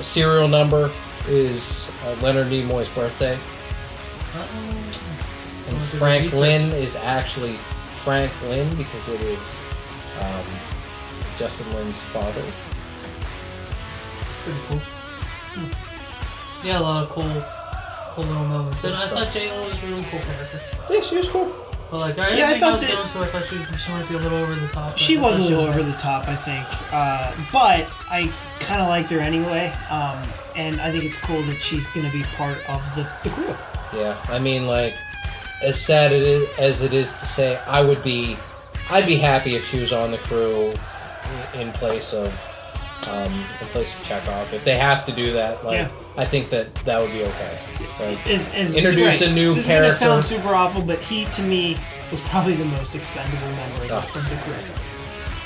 [0.00, 0.90] serial number
[1.28, 3.34] is uh, Leonard Nimoy's birthday,
[4.34, 4.46] Uh-oh.
[5.68, 7.58] And did Franklin is actually
[7.92, 9.60] Franklin because it is
[10.20, 10.44] um,
[11.38, 12.42] Justin Lin's father.
[14.44, 14.80] Pretty cool.
[16.64, 17.44] Yeah, a lot of cool,
[18.14, 18.84] cool little moments.
[18.84, 20.60] And I thought J Lo was a really cool character.
[20.90, 21.54] Yeah, she was cool.
[21.92, 23.18] But like, I didn't Yeah, I think I, thought was that- going to.
[23.18, 24.96] I thought she, she might be a little over the top.
[24.96, 25.92] She was a thought she little over right.
[25.92, 30.22] the top, I think, uh, but I kind of liked her anyway, um,
[30.56, 33.54] and I think it's cool that she's going to be part of the, the crew.
[33.92, 34.94] Yeah, I mean, like,
[35.62, 38.38] as sad it is, as it is to say, I would be,
[38.88, 40.72] I'd be happy if she was on the crew
[41.54, 42.32] in place of,
[43.08, 44.52] um, in place of Chekhov.
[44.52, 45.90] If they have to do that, like, Yeah.
[46.16, 47.58] I think that that would be okay.
[48.00, 49.88] Like, As, as, Introduce a new this character.
[49.94, 51.76] is gonna sound super awful, but he to me
[52.10, 53.98] was probably the most expendable member of the, Oh.
[54.20, 54.74] of the crew.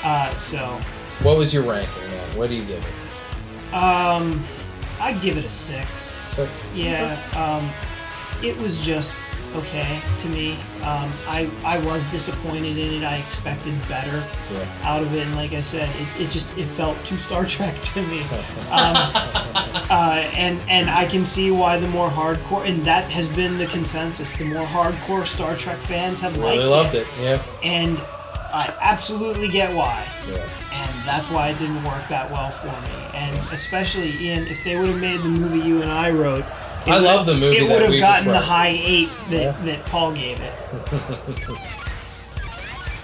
[0.03, 0.79] Uh, so,
[1.23, 2.37] what was your ranking, man?
[2.37, 3.73] What do you give it?
[3.73, 4.43] um,
[4.99, 6.19] I'd give it a six.
[6.73, 7.69] Yeah, um,
[8.43, 9.15] it was just
[9.59, 10.53] okay to me.
[10.83, 13.03] Um, I I was disappointed in it.
[13.03, 14.23] I expected better
[14.83, 17.79] out of it, and like I said, it, it just it felt too Star Trek
[17.93, 18.21] to me.
[18.67, 18.95] Um,
[19.89, 23.67] uh, and and I can see why the more hardcore, and that has been the
[23.67, 24.33] consensus.
[24.33, 27.07] The more hardcore Star Trek fans have liked Really loved it.
[27.19, 27.41] Yeah.
[27.63, 27.97] and
[28.53, 30.37] I absolutely get why Yeah.
[30.71, 33.05] and that's why it didn't work that well for me.
[33.13, 36.45] And especially Ian, if they would have made the movie you and I wrote, it
[36.87, 39.51] I would- love the movie It would have gotten just the high eight that, Yeah.
[39.61, 40.53] that Paul gave it.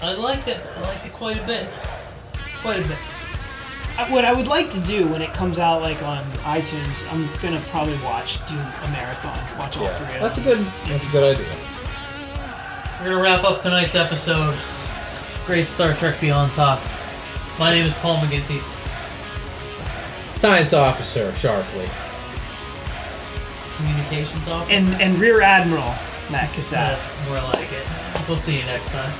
[0.02, 0.60] I liked it.
[0.76, 1.68] I liked it quite a bit.
[2.62, 2.98] Quite a bit.
[3.98, 7.28] I- What I would like to do when it comes out, like on iTunes, I'm
[7.40, 10.14] gonna probably watch do a marathon, watch all three Yeah.
[10.16, 10.64] of That's a them.
[10.86, 10.90] good.
[10.92, 11.46] That's a good idea.
[13.00, 14.56] We're gonna wrap up tonight's episode.
[15.46, 16.80] Great Star Trek Beyond talk.
[17.58, 18.60] My name is Paul McGinty.
[20.32, 21.88] Science officer, sharply.
[23.76, 24.72] Communications officer.
[24.72, 25.94] And and Rear Admiral
[26.30, 26.72] Matt Cassett.
[26.72, 27.86] That's more like it.
[28.28, 29.12] We'll see you next time.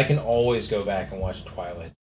[0.00, 1.79] I can always go back and watch Twilight.